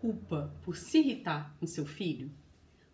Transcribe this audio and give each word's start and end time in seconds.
culpa 0.00 0.54
por 0.62 0.76
se 0.76 0.98
irritar 0.98 1.54
com 1.60 1.66
seu 1.66 1.84
filho? 1.84 2.32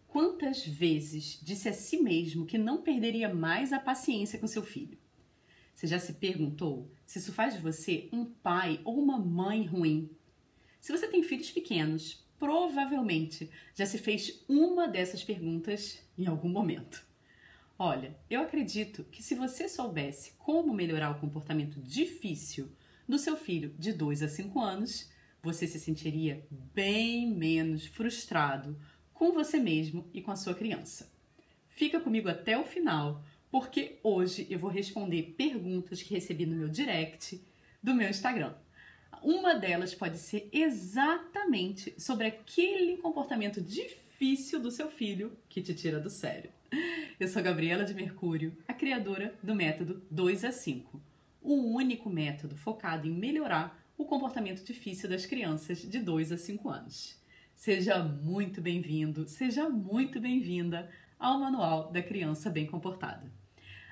Quantas 0.08 0.66
vezes 0.66 1.38
disse 1.42 1.68
a 1.68 1.72
si 1.72 1.98
mesmo 1.98 2.46
que 2.46 2.58
não 2.58 2.82
perderia 2.82 3.32
mais 3.32 3.72
a 3.72 3.78
paciência 3.78 4.38
com 4.38 4.46
seu 4.46 4.62
filho? 4.62 4.98
Você 5.74 5.86
já 5.86 5.98
se 5.98 6.14
perguntou 6.14 6.90
se 7.04 7.18
isso 7.18 7.32
faz 7.32 7.54
de 7.54 7.60
você 7.60 8.08
um 8.12 8.24
pai 8.24 8.80
ou 8.84 8.98
uma 8.98 9.18
mãe 9.18 9.66
ruim? 9.66 10.10
Se 10.80 10.90
você 10.90 11.06
tem 11.06 11.22
filhos 11.22 11.50
pequenos, 11.50 12.24
provavelmente 12.38 13.50
já 13.74 13.86
se 13.86 13.98
fez 13.98 14.42
uma 14.48 14.88
dessas 14.88 15.22
perguntas 15.22 16.02
em 16.16 16.26
algum 16.26 16.48
momento. 16.48 17.06
Olha, 17.78 18.16
eu 18.30 18.40
acredito 18.40 19.04
que 19.04 19.22
se 19.22 19.34
você 19.34 19.68
soubesse 19.68 20.32
como 20.38 20.72
melhorar 20.72 21.10
o 21.10 21.20
comportamento 21.20 21.78
difícil 21.80 22.72
do 23.06 23.18
seu 23.18 23.36
filho 23.36 23.74
de 23.78 23.92
2 23.92 24.22
a 24.22 24.28
5 24.28 24.58
anos, 24.58 25.10
você 25.46 25.64
se 25.68 25.78
sentiria 25.78 26.44
bem 26.74 27.30
menos 27.30 27.86
frustrado 27.86 28.76
com 29.14 29.32
você 29.32 29.58
mesmo 29.58 30.04
e 30.12 30.20
com 30.20 30.32
a 30.32 30.36
sua 30.36 30.56
criança. 30.56 31.08
Fica 31.68 32.00
comigo 32.00 32.28
até 32.28 32.58
o 32.58 32.64
final, 32.64 33.22
porque 33.48 34.00
hoje 34.02 34.44
eu 34.50 34.58
vou 34.58 34.68
responder 34.68 35.34
perguntas 35.38 36.02
que 36.02 36.14
recebi 36.14 36.44
no 36.44 36.56
meu 36.56 36.68
direct 36.68 37.40
do 37.80 37.94
meu 37.94 38.10
Instagram. 38.10 38.54
Uma 39.22 39.54
delas 39.54 39.94
pode 39.94 40.18
ser 40.18 40.48
exatamente 40.52 41.94
sobre 41.96 42.26
aquele 42.26 42.96
comportamento 42.96 43.60
difícil 43.60 44.58
do 44.58 44.72
seu 44.72 44.90
filho 44.90 45.30
que 45.48 45.62
te 45.62 45.74
tira 45.74 46.00
do 46.00 46.10
sério. 46.10 46.50
Eu 47.20 47.28
sou 47.28 47.40
Gabriela 47.40 47.84
de 47.84 47.94
Mercúrio, 47.94 48.52
a 48.66 48.74
criadora 48.74 49.32
do 49.40 49.54
método 49.54 50.02
2 50.10 50.44
a 50.44 50.50
5, 50.50 51.00
o 51.40 51.54
único 51.76 52.10
método 52.10 52.56
focado 52.56 53.06
em 53.06 53.12
melhorar 53.12 53.85
o 53.98 54.04
comportamento 54.04 54.62
difícil 54.62 55.08
das 55.08 55.24
crianças 55.24 55.78
de 55.78 55.98
2 55.98 56.32
a 56.32 56.36
5 56.36 56.68
anos. 56.68 57.18
Seja 57.54 58.02
muito 58.02 58.60
bem-vindo, 58.60 59.26
seja 59.26 59.70
muito 59.70 60.20
bem-vinda 60.20 60.90
ao 61.18 61.38
Manual 61.40 61.90
da 61.90 62.02
Criança 62.02 62.50
Bem 62.50 62.66
Comportada. 62.66 63.32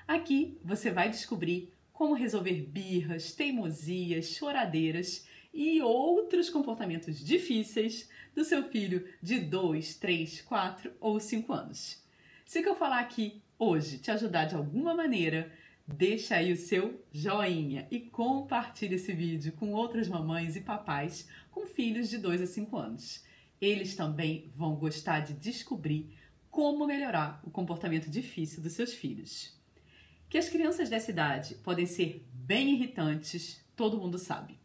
Aqui 0.07 0.59
você 0.63 0.91
vai 0.91 1.09
descobrir 1.09 1.73
como 1.91 2.13
resolver 2.13 2.61
birras, 2.61 3.33
teimosias, 3.33 4.27
choradeiras 4.27 5.27
e 5.51 5.81
outros 5.81 6.51
comportamentos 6.51 7.19
difíceis 7.25 8.07
do 8.35 8.45
seu 8.45 8.69
filho 8.69 9.07
de 9.23 9.39
2, 9.39 9.95
3, 9.95 10.41
4 10.41 10.91
ou 10.99 11.19
5 11.19 11.51
anos. 11.51 12.03
Se 12.45 12.59
o 12.59 12.61
que 12.61 12.69
eu 12.69 12.75
falar 12.75 12.99
aqui 12.99 13.41
hoje 13.57 13.97
te 13.97 14.11
ajudar 14.11 14.45
de 14.45 14.55
alguma 14.55 14.93
maneira, 14.93 15.51
deixa 15.87 16.35
aí 16.35 16.51
o 16.51 16.57
seu 16.57 17.03
joinha 17.11 17.87
e 17.91 17.99
compartilhe 17.99 18.95
esse 18.95 19.13
vídeo 19.13 19.53
com 19.53 19.71
outras 19.71 20.07
mamães 20.07 20.55
e 20.55 20.61
papais 20.61 21.27
com 21.51 21.65
filhos 21.65 22.09
de 22.09 22.17
2 22.17 22.41
a 22.41 22.47
5 22.47 22.77
anos. 22.77 23.23
Eles 23.61 23.95
também 23.95 24.51
vão 24.55 24.75
gostar 24.75 25.19
de 25.21 25.33
descobrir 25.33 26.13
como 26.49 26.87
melhorar 26.87 27.41
o 27.43 27.51
comportamento 27.51 28.09
difícil 28.09 28.61
dos 28.61 28.73
seus 28.73 28.93
filhos. 28.93 29.53
Que 30.29 30.37
as 30.37 30.49
crianças 30.49 30.89
dessa 30.89 31.11
idade 31.11 31.55
podem 31.55 31.85
ser 31.85 32.25
bem 32.33 32.73
irritantes, 32.73 33.63
todo 33.75 33.99
mundo 33.99 34.17
sabe. 34.17 34.59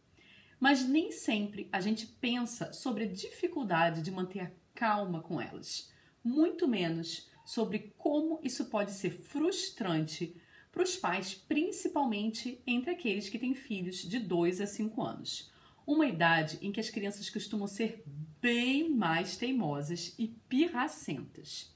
Mas 0.59 0.87
nem 0.87 1.11
sempre 1.11 1.67
a 1.71 1.81
gente 1.81 2.05
pensa 2.05 2.71
sobre 2.73 3.03
a 3.03 3.11
dificuldade 3.11 4.01
de 4.01 4.11
manter 4.11 4.39
a 4.39 4.51
calma 4.73 5.21
com 5.21 5.41
elas, 5.41 5.91
muito 6.23 6.67
menos 6.67 7.29
sobre 7.45 7.93
como 7.97 8.39
isso 8.43 8.65
pode 8.65 8.91
ser 8.91 9.09
frustrante 9.09 10.35
para 10.71 10.83
os 10.83 10.95
pais, 10.95 11.33
principalmente 11.33 12.61
entre 12.65 12.91
aqueles 12.91 13.29
que 13.29 13.37
têm 13.37 13.53
filhos 13.53 13.97
de 13.97 14.19
2 14.19 14.61
a 14.61 14.67
5 14.67 15.01
anos. 15.01 15.51
Uma 15.85 16.07
idade 16.07 16.57
em 16.61 16.71
que 16.71 16.79
as 16.79 16.89
crianças 16.89 17.29
costumam 17.29 17.67
ser 17.67 18.03
bem 18.41 18.89
mais 18.89 19.35
teimosas 19.35 20.15
e 20.17 20.27
pirracentas. 20.47 21.75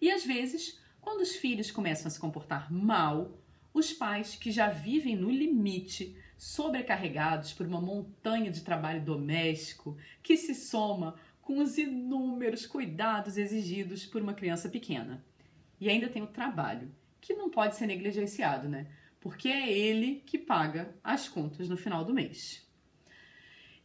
E 0.00 0.10
às 0.10 0.24
vezes, 0.24 0.80
quando 1.00 1.20
os 1.20 1.36
filhos 1.36 1.70
começam 1.70 2.08
a 2.08 2.10
se 2.10 2.18
comportar 2.18 2.72
mal, 2.72 3.38
os 3.72 3.92
pais 3.92 4.34
que 4.34 4.50
já 4.50 4.68
vivem 4.68 5.16
no 5.16 5.30
limite, 5.30 6.16
sobrecarregados 6.36 7.52
por 7.52 7.66
uma 7.66 7.80
montanha 7.80 8.50
de 8.50 8.62
trabalho 8.62 9.04
doméstico 9.04 9.96
que 10.22 10.36
se 10.36 10.54
soma 10.54 11.14
com 11.40 11.58
os 11.60 11.78
inúmeros 11.78 12.66
cuidados 12.66 13.36
exigidos 13.36 14.04
por 14.04 14.20
uma 14.20 14.34
criança 14.34 14.68
pequena. 14.68 15.24
E 15.80 15.88
ainda 15.88 16.08
tem 16.08 16.22
o 16.22 16.26
trabalho, 16.26 16.92
que 17.22 17.32
não 17.34 17.48
pode 17.48 17.76
ser 17.76 17.86
negligenciado, 17.86 18.68
né? 18.68 18.88
Porque 19.20 19.48
é 19.48 19.72
ele 19.72 20.16
que 20.26 20.36
paga 20.36 20.94
as 21.02 21.28
contas 21.28 21.68
no 21.68 21.76
final 21.76 22.04
do 22.04 22.12
mês. 22.12 22.68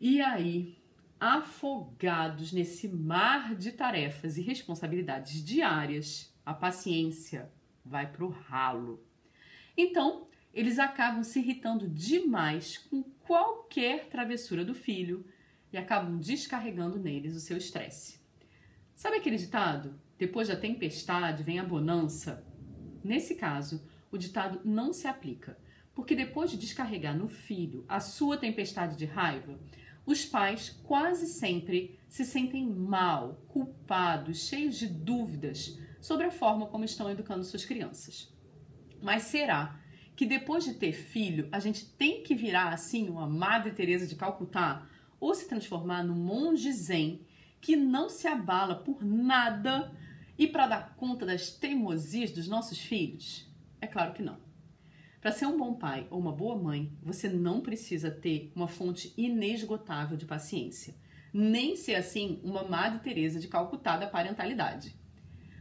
E 0.02 0.20
aí, 0.20 0.76
afogados 1.20 2.52
nesse 2.52 2.90
mar 2.90 3.56
de 3.56 3.72
tarefas 3.72 4.38
e 4.38 4.42
responsabilidades 4.42 5.44
diárias, 5.46 6.36
a 6.44 6.54
paciência 6.54 7.50
vai 7.86 8.12
pro 8.12 8.28
ralo. 8.28 9.06
Então, 9.78 10.28
eles 10.52 10.80
acabam 10.80 11.24
se 11.24 11.40
irritando 11.40 11.88
demais 11.88 12.80
com 12.80 13.04
qualquer 13.04 14.08
travessura 14.08 14.66
do 14.66 14.74
filho 14.74 15.24
e 15.72 15.78
acabam 15.78 16.18
descarregando 16.18 16.98
neles 16.98 17.36
o 17.36 17.40
seu 17.40 17.58
estresse. 17.58 18.20
Sabe 18.96 19.18
aquele 19.18 19.38
ditado? 19.38 20.00
Depois 20.18 20.48
da 20.48 20.56
tempestade 20.56 21.44
vem 21.44 21.60
a 21.60 21.64
bonança? 21.64 22.44
Nesse 23.08 23.36
caso, 23.36 23.82
o 24.12 24.18
ditado 24.18 24.60
não 24.66 24.92
se 24.92 25.08
aplica, 25.08 25.58
porque 25.96 26.14
depois 26.14 26.52
de 26.52 26.58
descarregar 26.58 27.18
no 27.18 27.30
filho 27.30 27.86
a 27.88 28.02
sua 28.02 28.36
tempestade 28.36 28.98
de 28.98 29.06
raiva, 29.06 29.58
os 30.06 30.26
pais 30.26 30.78
quase 30.84 31.26
sempre 31.28 31.98
se 32.10 32.26
sentem 32.26 32.68
mal, 32.68 33.42
culpados, 33.48 34.46
cheios 34.50 34.76
de 34.76 34.88
dúvidas 34.88 35.80
sobre 36.02 36.26
a 36.26 36.32
forma 36.32 36.68
como 36.68 36.84
estão 36.84 37.10
educando 37.10 37.46
suas 37.46 37.64
crianças. 37.64 38.30
Mas 39.02 39.24
será 39.24 39.80
que 40.14 40.26
depois 40.26 40.66
de 40.66 40.74
ter 40.74 40.92
filho, 40.92 41.48
a 41.50 41.62
gente 41.62 41.86
tem 41.86 42.24
que 42.24 42.36
virar 42.36 42.74
assim 42.74 43.08
uma 43.08 43.26
Madre 43.26 43.72
Teresa 43.72 44.06
de 44.06 44.18
Calcutá 44.18 44.86
ou 45.18 45.34
se 45.34 45.48
transformar 45.48 46.04
num 46.04 46.14
monge 46.14 46.74
zen 46.74 47.22
que 47.62 47.78
não 47.78 48.10
se 48.10 48.28
abala 48.28 48.76
por 48.76 49.02
nada 49.02 49.96
e 50.38 50.48
para 50.48 50.68
dar 50.68 50.96
conta 50.96 51.26
das 51.26 51.50
teimosias 51.50 52.32
dos 52.32 52.48
nossos 52.48 52.80
filhos? 52.80 53.48
É 53.82 53.88
claro 53.88 54.14
que 54.14 54.22
não. 54.22 54.38
Para 55.20 55.32
ser 55.32 55.48
um 55.48 55.58
bom 55.58 55.74
pai 55.74 56.08
ou 56.10 56.20
uma 56.20 56.32
boa 56.32 56.56
mãe, 56.56 56.96
você 57.02 57.28
não 57.28 57.62
precisa 57.62 58.12
ter 58.12 58.52
uma 58.56 58.68
fonte 58.68 59.14
inesgotável 59.18 60.16
de 60.16 60.26
paciência, 60.26 60.96
nem 61.34 61.76
ser 61.76 61.96
assim 61.96 62.40
uma 62.44 62.64
Madre 62.64 63.00
Teresa 63.00 63.40
de 63.40 63.48
Calcutá 63.48 63.98
da 63.98 64.08
parentalidade. 64.08 64.96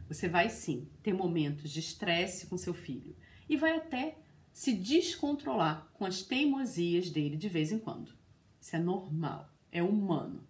Você 0.09 0.29
vai 0.29 0.49
sim 0.51 0.89
ter 1.03 1.13
momentos 1.13 1.71
de 1.71 1.81
estresse 1.81 2.47
com 2.47 2.57
seu 2.57 2.75
filho 2.75 3.17
e 3.49 3.57
vai 3.57 3.77
até 3.77 4.19
se 4.53 4.73
descontrolar 4.73 5.91
com 5.95 6.05
as 6.05 6.23
teimosias 6.23 7.11
dele 7.11 7.37
de 7.37 7.49
vez 7.49 7.73
em 7.73 7.79
quando. 7.79 8.15
Isso 8.61 8.77
é 8.77 8.79
normal, 8.79 9.51
é 9.73 9.83
humano. 9.83 10.47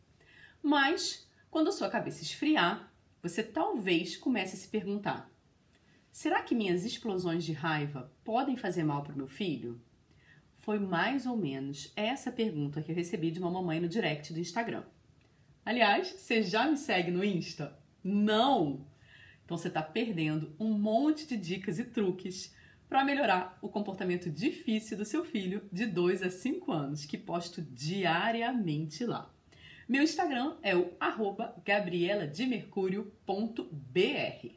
Mas, 0.62 1.26
quando 1.50 1.68
a 1.68 1.72
sua 1.72 1.88
cabeça 1.88 2.22
esfriar, 2.22 2.92
você 3.28 3.42
talvez 3.42 4.16
comece 4.16 4.56
a 4.56 4.58
se 4.58 4.68
perguntar: 4.68 5.30
será 6.10 6.42
que 6.42 6.54
minhas 6.54 6.84
explosões 6.84 7.44
de 7.44 7.52
raiva 7.52 8.12
podem 8.24 8.56
fazer 8.56 8.84
mal 8.84 9.02
para 9.02 9.14
o 9.14 9.16
meu 9.16 9.28
filho? 9.28 9.80
Foi 10.58 10.78
mais 10.78 11.26
ou 11.26 11.36
menos 11.36 11.92
essa 11.94 12.32
pergunta 12.32 12.82
que 12.82 12.90
eu 12.90 12.96
recebi 12.96 13.30
de 13.30 13.38
uma 13.38 13.50
mamãe 13.50 13.80
no 13.80 13.88
direct 13.88 14.32
do 14.32 14.40
Instagram. 14.40 14.82
Aliás, 15.64 16.08
você 16.08 16.42
já 16.42 16.68
me 16.68 16.76
segue 16.76 17.10
no 17.10 17.24
Insta? 17.24 17.78
Não! 18.02 18.84
Então 19.44 19.56
você 19.56 19.68
está 19.68 19.82
perdendo 19.82 20.54
um 20.58 20.72
monte 20.72 21.26
de 21.26 21.36
dicas 21.36 21.78
e 21.78 21.84
truques 21.84 22.52
para 22.88 23.04
melhorar 23.04 23.58
o 23.62 23.68
comportamento 23.68 24.30
difícil 24.30 24.96
do 24.96 25.04
seu 25.04 25.24
filho 25.24 25.68
de 25.72 25.86
2 25.86 26.22
a 26.22 26.30
5 26.30 26.72
anos, 26.72 27.04
que 27.04 27.18
posto 27.18 27.62
diariamente 27.62 29.04
lá. 29.04 29.32
Meu 29.88 30.02
Instagram 30.02 30.56
é 30.64 30.74
o 30.74 30.92
arroba 30.98 31.54
gabrielademercurio.br. 31.64 34.48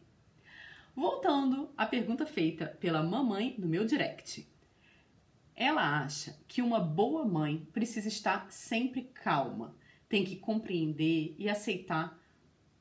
Voltando 0.95 1.69
à 1.77 1.85
pergunta 1.85 2.25
feita 2.25 2.65
pela 2.79 3.03
mamãe 3.03 3.53
no 3.59 3.67
meu 3.67 3.85
direct. 3.85 4.49
Ela 5.55 6.01
acha 6.01 6.35
que 6.47 6.63
uma 6.63 6.79
boa 6.79 7.25
mãe 7.25 7.63
precisa 7.71 8.07
estar 8.07 8.49
sempre 8.49 9.03
calma, 9.13 9.75
tem 10.09 10.25
que 10.25 10.35
compreender 10.35 11.35
e 11.37 11.47
aceitar 11.47 12.19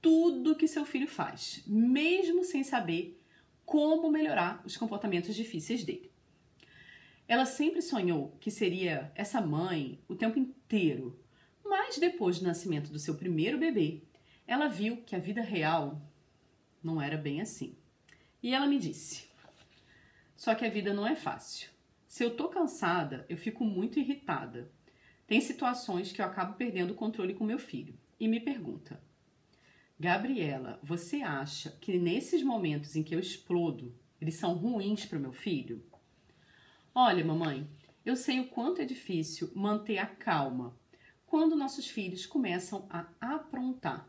tudo 0.00 0.56
que 0.56 0.66
seu 0.66 0.86
filho 0.86 1.06
faz, 1.06 1.62
mesmo 1.66 2.42
sem 2.44 2.64
saber 2.64 3.22
como 3.66 4.10
melhorar 4.10 4.62
os 4.64 4.74
comportamentos 4.74 5.36
difíceis 5.36 5.84
dele. 5.84 6.10
Ela 7.28 7.44
sempre 7.44 7.82
sonhou 7.82 8.34
que 8.40 8.50
seria 8.50 9.12
essa 9.14 9.38
mãe 9.38 9.98
o 10.08 10.16
tempo 10.16 10.38
inteiro, 10.38 11.14
mas 11.68 11.98
depois 11.98 12.38
do 12.38 12.46
nascimento 12.46 12.90
do 12.90 12.98
seu 12.98 13.14
primeiro 13.14 13.58
bebê, 13.58 14.02
ela 14.46 14.68
viu 14.68 14.98
que 14.98 15.14
a 15.14 15.18
vida 15.18 15.42
real 15.42 16.00
não 16.82 17.00
era 17.00 17.16
bem 17.16 17.40
assim. 17.40 17.76
E 18.42 18.54
ela 18.54 18.66
me 18.66 18.78
disse: 18.78 19.28
Só 20.34 20.54
que 20.54 20.64
a 20.64 20.70
vida 20.70 20.94
não 20.94 21.06
é 21.06 21.14
fácil. 21.14 21.68
Se 22.06 22.24
eu 22.24 22.34
tô 22.34 22.48
cansada, 22.48 23.26
eu 23.28 23.36
fico 23.36 23.64
muito 23.64 23.98
irritada. 23.98 24.70
Tem 25.26 25.40
situações 25.40 26.10
que 26.10 26.22
eu 26.22 26.24
acabo 26.24 26.54
perdendo 26.54 26.92
o 26.92 26.96
controle 26.96 27.34
com 27.34 27.44
meu 27.44 27.58
filho. 27.58 27.94
e 28.18 28.26
me 28.26 28.40
pergunta: 28.40 29.00
Gabriela, 30.00 30.80
você 30.82 31.22
acha 31.22 31.72
que 31.80 31.98
nesses 31.98 32.42
momentos 32.42 32.96
em 32.96 33.02
que 33.02 33.14
eu 33.14 33.20
explodo, 33.20 33.94
eles 34.20 34.36
são 34.36 34.54
ruins 34.54 35.04
para 35.04 35.18
o 35.18 35.20
meu 35.20 35.32
filho? 35.32 35.84
Olha, 36.94 37.24
mamãe, 37.24 37.68
eu 38.06 38.16
sei 38.16 38.40
o 38.40 38.48
quanto 38.48 38.80
é 38.80 38.84
difícil 38.84 39.52
manter 39.54 39.98
a 39.98 40.06
calma 40.06 40.77
quando 41.28 41.54
nossos 41.54 41.86
filhos 41.86 42.26
começam 42.26 42.86
a 42.90 43.06
aprontar. 43.20 44.08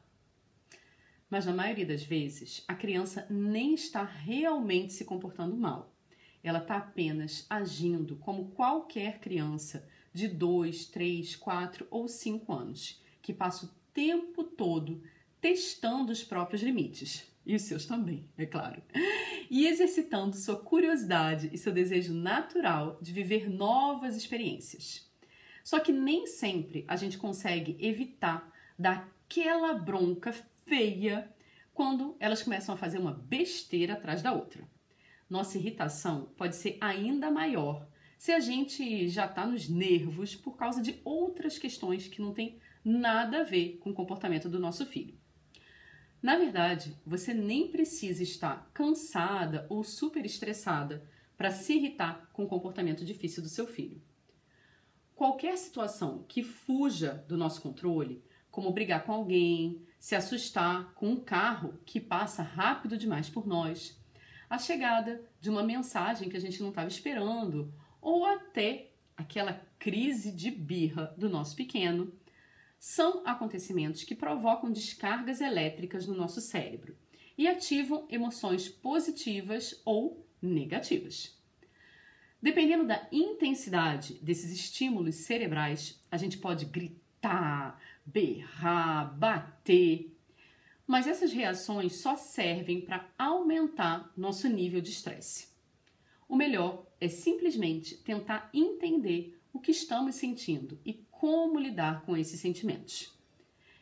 Mas 1.30 1.45
na 1.45 1.54
maioria 1.54 1.86
das 1.86 2.01
vezes, 2.01 2.63
a 2.68 2.74
criança 2.74 3.27
nem 3.30 3.74
está 3.74 4.04
realmente 4.04 4.94
se 4.94 5.06
comportando 5.06 5.56
mal. 5.56 5.94
Ela 6.42 6.60
está 6.60 6.77
apenas 6.77 7.45
agindo 7.50 8.16
como 8.16 8.51
qualquer 8.51 9.19
criança 9.19 9.88
de 10.13 10.27
2, 10.27 10.88
3, 10.88 11.36
4 11.36 11.88
ou 11.92 12.07
5 12.07 12.51
anos, 12.51 13.04
que 13.21 13.33
passa 13.33 13.66
o 13.66 13.69
tempo 13.94 14.44
todo 14.44 15.04
testando 15.42 16.12
os 16.12 16.24
próprios 16.24 16.63
limites. 16.63 17.30
E 17.45 17.56
os 17.56 17.63
seus 17.63 17.86
também, 17.86 18.30
é 18.38 18.45
claro. 18.45 18.81
E 19.50 19.68
exercitando 19.68 20.36
sua 20.36 20.57
curiosidade 20.57 21.50
e 21.51 21.57
seu 21.57 21.74
desejo 21.74 22.13
natural 22.13 22.98
de 23.01 23.12
viver 23.12 23.50
novas 23.50 24.16
experiências. 24.16 25.08
Só 25.63 25.79
que 25.79 25.91
nem 25.91 26.25
sempre 26.25 26.85
a 26.88 26.95
gente 26.95 27.17
consegue 27.17 27.77
evitar 27.79 28.51
daquela 28.77 29.73
bronca 29.73 30.33
feia 30.65 31.29
quando 31.73 32.15
elas 32.19 32.44
começam 32.44 32.75
a 32.75 32.77
fazer 32.77 32.97
uma 32.97 33.13
besteira 33.13 33.94
atrás 33.94 34.21
da 34.21 34.33
outra. 34.33 34.63
Nossa 35.29 35.57
irritação 35.57 36.31
pode 36.35 36.56
ser 36.56 36.77
ainda 36.81 37.29
maior 37.29 37.88
se 38.17 38.31
a 38.33 38.39
gente 38.39 39.07
já 39.07 39.25
está 39.25 39.45
nos 39.45 39.69
nervos 39.69 40.35
por 40.35 40.57
causa 40.57 40.81
de 40.81 41.00
outras 41.06 41.57
questões 41.57 42.07
que 42.07 42.21
não 42.21 42.33
tem 42.33 42.59
nada 42.83 43.41
a 43.41 43.44
ver 43.44 43.77
com 43.77 43.91
o 43.91 43.94
comportamento 43.94 44.50
do 44.50 44.59
nosso 44.59 44.85
filho. 44.85 45.17
Na 46.21 46.35
verdade, 46.35 46.97
você 47.06 47.33
nem 47.33 47.69
precisa 47.69 48.21
estar 48.21 48.69
cansada 48.73 49.65
ou 49.69 49.83
super 49.83 50.25
estressada 50.25 51.07
para 51.38 51.51
se 51.51 51.73
irritar 51.73 52.29
com 52.33 52.44
o 52.44 52.47
comportamento 52.47 53.06
difícil 53.06 53.41
do 53.41 53.47
seu 53.47 53.65
filho. 53.65 54.01
Qualquer 55.19 55.57
situação 55.57 56.24
que 56.30 56.42
fuja 56.42 57.25
do 57.27 57.36
nosso 57.36 57.62
controle, 57.62 58.24
como 58.50 58.71
brigar 58.71 59.04
com 59.04 59.12
alguém, 59.12 59.86
se 60.00 60.16
assustar 60.16 60.94
com 60.94 61.10
um 61.10 61.19
carro 61.19 61.77
que 61.86 62.00
passa 62.00 62.42
rápido 62.42 62.98
demais 62.98 63.30
por 63.30 63.45
nós, 63.45 64.00
a 64.50 64.57
chegada 64.57 65.21
de 65.42 65.50
uma 65.50 65.62
mensagem 65.62 66.30
que 66.30 66.38
a 66.38 66.39
gente 66.39 66.62
não 66.62 66.69
estava 66.69 66.88
esperando, 66.88 67.69
ou 68.01 68.25
até 68.25 68.92
aquela 69.18 69.62
crise 69.77 70.31
de 70.31 70.50
birra 70.50 71.13
do 71.18 71.30
nosso 71.30 71.54
pequeno, 71.54 72.13
são 72.80 73.21
acontecimentos 73.25 74.06
que 74.06 74.16
provocam 74.16 74.71
descargas 74.71 75.42
elétricas 75.42 76.07
no 76.07 76.16
nosso 76.16 76.39
cérebro 76.39 76.95
e 77.38 77.45
ativam 77.45 78.07
emoções 78.10 78.69
positivas 78.69 79.81
ou 79.83 80.25
negativas. 80.42 81.38
Dependendo 82.41 82.86
da 82.86 83.06
intensidade 83.12 84.13
desses 84.15 84.51
estímulos 84.51 85.15
cerebrais, 85.15 86.00
a 86.09 86.15
gente 86.15 86.38
pode 86.38 86.65
gritar, 86.65 87.80
berrar, 88.06 89.13
bater. 89.18 90.15
Mas 90.88 91.06
essas 91.06 91.33
reações 91.33 91.97
só 91.97 92.15
servem 92.15 92.81
para 92.81 93.09
aumentar 93.18 94.12
nosso 94.15 94.47
nível 94.47 94.80
de 94.80 94.89
estresse. 94.89 95.50
O 96.27 96.36
melhor 96.36 96.86
é 97.01 97.09
simplesmente 97.09 97.95
tentar 97.97 98.50
entender 98.53 99.38
o 99.51 99.59
que 99.59 99.71
estamos 99.71 100.15
sentindo 100.15 100.80
e 100.85 100.94
como 101.12 101.59
lidar 101.59 102.03
com 102.03 102.15
esses 102.15 102.39
sentimentos. 102.39 103.13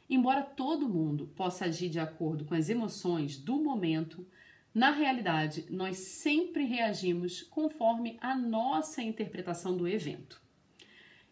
Embora 0.09 0.41
todo 0.41 0.89
mundo 0.89 1.27
possa 1.35 1.65
agir 1.65 1.89
de 1.89 1.99
acordo 1.99 2.45
com 2.45 2.55
as 2.55 2.69
emoções 2.69 3.37
do 3.37 3.57
momento, 3.57 4.25
na 4.77 4.91
realidade, 4.91 5.65
nós 5.71 5.97
sempre 5.97 6.63
reagimos 6.63 7.41
conforme 7.41 8.15
a 8.21 8.35
nossa 8.35 9.01
interpretação 9.01 9.75
do 9.75 9.87
evento. 9.87 10.39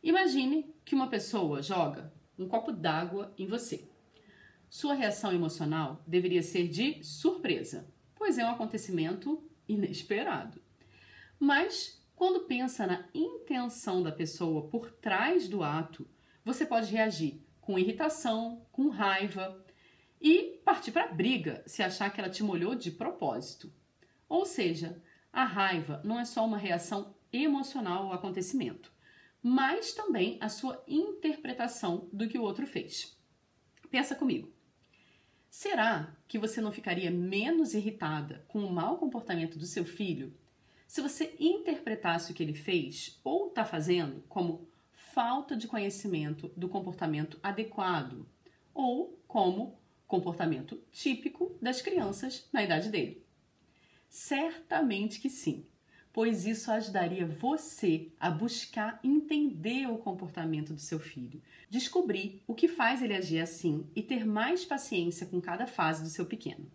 Imagine 0.02 0.74
que 0.84 0.96
uma 0.96 1.12
pessoa 1.12 1.62
joga 1.62 2.12
um 2.40 2.48
copo 2.48 2.72
d'água 2.72 3.32
em 3.38 3.46
você. 3.46 3.88
Sua 4.68 4.96
reação 4.96 5.32
emocional 5.32 6.04
deveria 6.08 6.42
ser 6.42 6.68
de 6.68 7.04
surpresa, 7.04 7.88
pois 8.16 8.40
é 8.40 8.44
um 8.44 8.50
acontecimento 8.50 9.48
inesperado. 9.70 10.60
Mas 11.40 12.04
quando 12.16 12.48
pensa 12.48 12.88
na 12.88 13.08
intenção 13.14 14.02
da 14.02 14.12
pessoa 14.12 14.68
por 14.70 14.90
trás 14.90 15.48
do 15.48 15.62
ato, 15.62 16.10
você 16.44 16.66
pode 16.66 16.92
reagir 16.92 17.46
com 17.62 17.78
irritação, 17.78 18.66
com 18.72 18.90
raiva, 18.90 19.64
e 20.22 20.60
partir 20.64 20.92
para 20.92 21.08
briga 21.08 21.64
se 21.66 21.84
achar 21.84 22.10
que 22.12 22.20
ela 22.20 22.30
te 22.30 22.44
molhou 22.44 22.76
de 22.76 22.92
propósito. 22.92 23.72
Ou 24.28 24.46
seja, 24.46 25.02
a 25.32 25.44
raiva 25.44 26.02
não 26.04 26.20
é 26.20 26.26
só 26.26 26.46
uma 26.46 26.58
reação 26.58 27.16
emocional 27.32 28.08
ao 28.08 28.14
acontecimento, 28.14 28.92
mas 29.42 29.94
também 29.94 30.38
a 30.42 30.50
sua 30.50 30.84
interpretação 30.88 32.10
do 32.12 32.28
que 32.28 32.38
o 32.38 32.42
outro 32.42 32.66
fez. 32.66 33.18
Pensa 33.92 34.16
comigo. 34.16 34.52
Será 35.50 36.14
que 36.28 36.38
você 36.38 36.60
não 36.60 36.72
ficaria 36.72 37.10
menos 37.12 37.74
irritada 37.74 38.44
com 38.48 38.60
o 38.60 38.72
mau 38.72 38.98
comportamento 38.98 39.58
do 39.58 39.66
seu 39.66 39.86
filho 39.86 40.34
se 40.88 41.02
você 41.02 41.36
interpretasse 41.40 42.32
o 42.32 42.36
que 42.36 42.44
ele 42.44 42.54
fez 42.54 43.20
ou 43.24 43.48
está 43.48 43.64
fazendo 43.64 44.24
como 44.28 44.68
falta 44.92 45.56
de 45.56 45.68
conhecimento 45.68 46.52
do 46.58 46.68
comportamento 46.68 47.40
adequado 47.42 48.28
ou 48.74 49.18
como 49.28 49.80
comportamento 50.08 50.82
típico 50.92 51.58
das 51.62 51.82
crianças 51.82 52.48
na 52.52 52.64
idade 52.64 52.90
dele? 52.90 53.26
Certamente 54.10 55.20
que 55.20 55.30
sim, 55.30 55.66
pois 56.14 56.46
isso 56.46 56.72
ajudaria 56.72 57.28
você 57.28 58.10
a 58.18 58.32
buscar 58.32 59.00
entender 59.04 59.88
o 59.88 59.98
comportamento 59.98 60.74
do 60.74 60.80
seu 60.80 61.00
filho, 61.00 61.42
descobrir 61.70 62.42
o 62.48 62.56
que 62.56 62.70
faz 62.70 63.02
ele 63.02 63.14
agir 63.14 63.42
assim 63.42 63.86
e 63.94 64.02
ter 64.02 64.26
mais 64.26 64.64
paciência 64.64 65.26
com 65.26 65.42
cada 65.42 65.68
fase 65.68 66.02
do 66.02 66.10
seu 66.10 66.26
pequeno. 66.26 66.72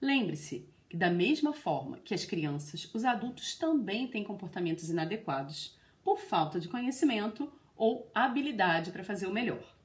Lembre-se 0.00 0.68
que, 0.88 0.96
da 0.96 1.08
mesma 1.08 1.52
forma 1.52 2.00
que 2.00 2.12
as 2.12 2.24
crianças, 2.24 2.90
os 2.92 3.04
adultos 3.04 3.54
também 3.54 4.08
têm 4.08 4.24
comportamentos 4.24 4.90
inadequados 4.90 5.78
por 6.02 6.18
falta 6.18 6.58
de 6.58 6.68
conhecimento 6.68 7.52
ou 7.76 8.10
habilidade 8.12 8.90
para 8.90 9.04
fazer 9.04 9.28
o 9.28 9.32
melhor. 9.32 9.76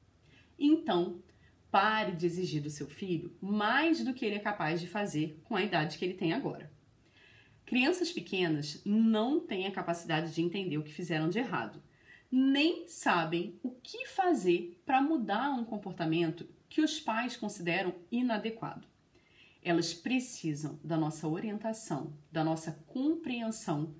Então, 0.58 1.22
Pare 1.70 2.12
de 2.12 2.26
exigir 2.26 2.62
do 2.62 2.70
seu 2.70 2.86
filho 2.86 3.36
mais 3.40 4.02
do 4.02 4.14
que 4.14 4.24
ele 4.24 4.36
é 4.36 4.40
capaz 4.40 4.80
de 4.80 4.86
fazer 4.86 5.40
com 5.44 5.54
a 5.54 5.62
idade 5.62 5.98
que 5.98 6.04
ele 6.04 6.14
tem 6.14 6.32
agora. 6.32 6.70
Crianças 7.66 8.10
pequenas 8.10 8.80
não 8.84 9.40
têm 9.40 9.66
a 9.66 9.70
capacidade 9.70 10.34
de 10.34 10.40
entender 10.40 10.78
o 10.78 10.82
que 10.82 10.92
fizeram 10.92 11.28
de 11.28 11.38
errado, 11.38 11.82
nem 12.30 12.88
sabem 12.88 13.58
o 13.62 13.70
que 13.70 14.06
fazer 14.06 14.80
para 14.86 15.02
mudar 15.02 15.50
um 15.50 15.64
comportamento 15.64 16.48
que 16.68 16.80
os 16.80 16.98
pais 16.98 17.36
consideram 17.36 17.94
inadequado. 18.10 18.86
Elas 19.62 19.92
precisam 19.92 20.78
da 20.82 20.96
nossa 20.96 21.28
orientação, 21.28 22.14
da 22.30 22.42
nossa 22.44 22.72
compreensão 22.86 23.94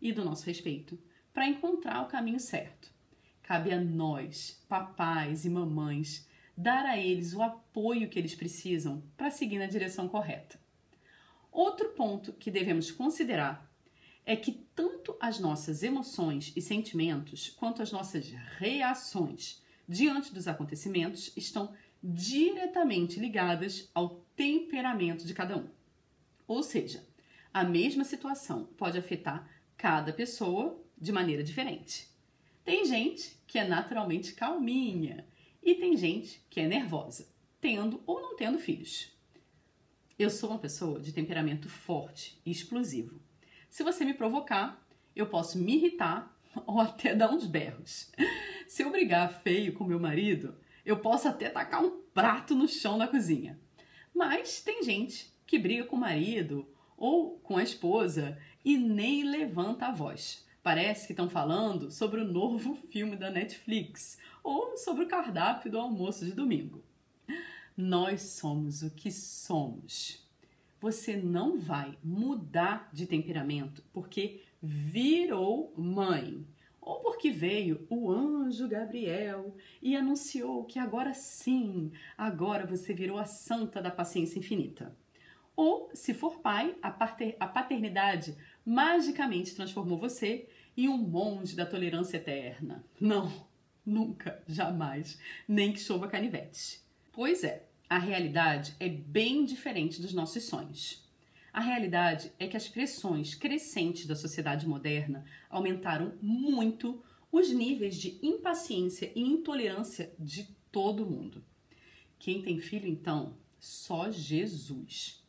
e 0.00 0.12
do 0.12 0.24
nosso 0.24 0.46
respeito 0.46 0.98
para 1.32 1.48
encontrar 1.48 2.02
o 2.02 2.08
caminho 2.08 2.38
certo. 2.38 2.92
Cabe 3.42 3.72
a 3.72 3.80
nós, 3.80 4.62
papais 4.68 5.44
e 5.44 5.50
mamães, 5.50 6.28
dar 6.56 6.84
a 6.84 6.98
eles 6.98 7.34
o 7.34 7.42
apoio 7.42 8.08
que 8.08 8.18
eles 8.18 8.34
precisam 8.34 9.02
para 9.16 9.30
seguir 9.30 9.58
na 9.58 9.66
direção 9.66 10.08
correta. 10.08 10.60
Outro 11.50 11.90
ponto 11.90 12.32
que 12.32 12.50
devemos 12.50 12.90
considerar 12.90 13.70
é 14.24 14.36
que 14.36 14.52
tanto 14.74 15.16
as 15.20 15.38
nossas 15.38 15.82
emoções 15.82 16.52
e 16.54 16.60
sentimentos 16.60 17.50
quanto 17.50 17.82
as 17.82 17.90
nossas 17.90 18.30
reações 18.58 19.62
diante 19.88 20.32
dos 20.32 20.46
acontecimentos 20.46 21.32
estão 21.36 21.74
diretamente 22.02 23.20
ligadas 23.20 23.90
ao 23.94 24.22
temperamento 24.34 25.26
de 25.26 25.34
cada 25.34 25.56
um. 25.56 25.68
Ou 26.46 26.62
seja, 26.62 27.06
a 27.52 27.64
mesma 27.64 28.04
situação 28.04 28.64
pode 28.76 28.96
afetar 28.96 29.48
cada 29.76 30.12
pessoa 30.12 30.80
de 30.98 31.12
maneira 31.12 31.42
diferente. 31.42 32.08
Tem 32.64 32.84
gente 32.84 33.36
que 33.46 33.58
é 33.58 33.64
naturalmente 33.64 34.34
calminha, 34.34 35.26
e 35.62 35.74
tem 35.74 35.96
gente 35.96 36.44
que 36.50 36.60
é 36.60 36.66
nervosa, 36.66 37.28
tendo 37.60 38.02
ou 38.04 38.20
não 38.20 38.36
tendo 38.36 38.58
filhos. 38.58 39.12
Eu 40.18 40.28
sou 40.28 40.50
uma 40.50 40.58
pessoa 40.58 41.00
de 41.00 41.12
temperamento 41.12 41.68
forte 41.68 42.40
e 42.44 42.50
explosivo. 42.50 43.20
Se 43.70 43.82
você 43.82 44.04
me 44.04 44.12
provocar, 44.12 44.84
eu 45.14 45.26
posso 45.26 45.58
me 45.58 45.76
irritar 45.76 46.36
ou 46.66 46.80
até 46.80 47.14
dar 47.14 47.30
uns 47.30 47.46
berros. 47.46 48.10
Se 48.66 48.82
eu 48.82 48.90
brigar 48.90 49.40
feio 49.42 49.72
com 49.72 49.84
meu 49.84 50.00
marido, 50.00 50.56
eu 50.84 50.98
posso 50.98 51.28
até 51.28 51.48
tacar 51.48 51.84
um 51.84 52.02
prato 52.12 52.54
no 52.54 52.66
chão 52.66 52.98
da 52.98 53.06
cozinha. 53.06 53.58
Mas 54.14 54.60
tem 54.60 54.82
gente 54.82 55.32
que 55.46 55.58
briga 55.58 55.84
com 55.84 55.96
o 55.96 56.00
marido 56.00 56.68
ou 56.96 57.38
com 57.38 57.56
a 57.56 57.62
esposa 57.62 58.38
e 58.64 58.76
nem 58.76 59.24
levanta 59.24 59.86
a 59.86 59.92
voz. 59.92 60.46
Parece 60.62 61.06
que 61.06 61.12
estão 61.12 61.28
falando 61.28 61.90
sobre 61.90 62.20
o 62.20 62.24
novo 62.24 62.74
filme 62.90 63.16
da 63.16 63.30
Netflix 63.30 64.18
ou 64.44 64.76
sobre 64.76 65.04
o 65.04 65.08
cardápio 65.08 65.70
do 65.70 65.78
almoço 65.78 66.24
de 66.24 66.32
domingo. 66.32 66.84
Nós 67.76 68.22
somos 68.22 68.82
o 68.82 68.90
que 68.90 69.10
somos. 69.10 70.24
Você 70.80 71.16
não 71.16 71.58
vai 71.58 71.98
mudar 72.02 72.88
de 72.92 73.06
temperamento 73.06 73.82
porque 73.92 74.42
virou 74.62 75.72
mãe 75.76 76.46
ou 76.80 77.00
porque 77.00 77.30
veio 77.30 77.86
o 77.88 78.10
anjo 78.10 78.68
Gabriel 78.68 79.56
e 79.80 79.96
anunciou 79.96 80.64
que 80.64 80.78
agora 80.78 81.14
sim, 81.14 81.92
agora 82.18 82.66
você 82.66 82.92
virou 82.92 83.18
a 83.18 83.24
santa 83.24 83.80
da 83.80 83.90
paciência 83.90 84.38
infinita. 84.38 84.96
Ou, 85.54 85.90
se 85.94 86.14
for 86.14 86.40
pai, 86.40 86.74
a 86.82 86.90
paternidade 87.46 88.36
magicamente 88.64 89.54
transformou 89.54 89.98
você 89.98 90.48
em 90.76 90.88
um 90.88 90.96
monge 90.96 91.54
da 91.54 91.66
tolerância 91.66 92.16
eterna. 92.16 92.84
Não, 93.00 93.46
nunca, 93.84 94.42
jamais, 94.46 95.18
nem 95.46 95.72
que 95.72 95.80
chova 95.80 96.08
canivete. 96.08 96.80
Pois 97.12 97.44
é, 97.44 97.66
a 97.88 97.98
realidade 97.98 98.74
é 98.80 98.88
bem 98.88 99.44
diferente 99.44 100.00
dos 100.00 100.12
nossos 100.12 100.44
sonhos. 100.44 101.02
A 101.52 101.60
realidade 101.60 102.32
é 102.38 102.46
que 102.46 102.56
as 102.56 102.66
pressões 102.66 103.34
crescentes 103.34 104.06
da 104.06 104.16
sociedade 104.16 104.66
moderna 104.66 105.24
aumentaram 105.50 106.14
muito 106.22 107.02
os 107.30 107.50
níveis 107.50 107.96
de 107.96 108.18
impaciência 108.22 109.12
e 109.14 109.20
intolerância 109.20 110.12
de 110.18 110.48
todo 110.70 111.04
mundo. 111.04 111.44
Quem 112.18 112.40
tem 112.40 112.58
filho, 112.58 112.88
então, 112.88 113.36
só 113.60 114.10
Jesus. 114.10 115.22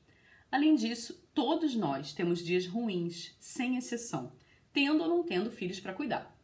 Além 0.50 0.76
disso, 0.76 1.22
todos 1.34 1.76
nós 1.76 2.14
temos 2.14 2.44
dias 2.44 2.66
ruins, 2.66 3.36
sem 3.40 3.76
exceção, 3.76 4.32
tendo 4.74 5.04
ou 5.04 5.08
não 5.08 5.24
tendo 5.24 5.52
filhos 5.52 5.80
para 5.80 5.94
cuidar. 5.94 6.36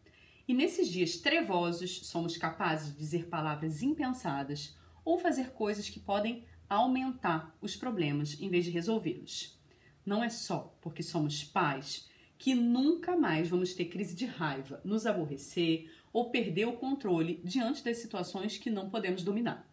E 0.48 0.53
nesses 0.53 0.89
dias 0.89 1.17
trevosos, 1.17 2.07
somos 2.07 2.38
capazes 2.38 2.91
de 2.91 2.98
dizer 2.98 3.27
palavras 3.27 3.83
impensadas 3.83 4.75
ou 5.03 5.17
fazer 5.17 5.51
coisas 5.51 5.89
que 5.89 6.00
podem 6.00 6.45
aumentar 6.69 7.55
os 7.62 7.75
problemas 7.75 8.39
em 8.39 8.50
vez 8.50 8.65
de 8.65 8.71
resolvê-los. 8.71 9.59
Não 10.05 10.24
é 10.24 10.29
só 10.29 10.75
porque 10.81 11.03
somos 11.03 11.43
pais 11.43 12.07
que 12.38 12.55
nunca 12.55 13.17
mais 13.17 13.50
vamos 13.50 13.74
ter 13.74 13.86
crise 13.86 14.15
de 14.15 14.25
raiva, 14.25 14.79
nos 14.83 15.05
aborrecer 15.05 15.91
ou 16.13 16.31
perder 16.31 16.65
o 16.65 16.77
controle 16.77 17.41
diante 17.43 17.83
das 17.83 17.98
situações 17.98 18.57
que 18.57 18.69
não 18.69 18.89
podemos 18.89 19.24
dominar. 19.24 19.69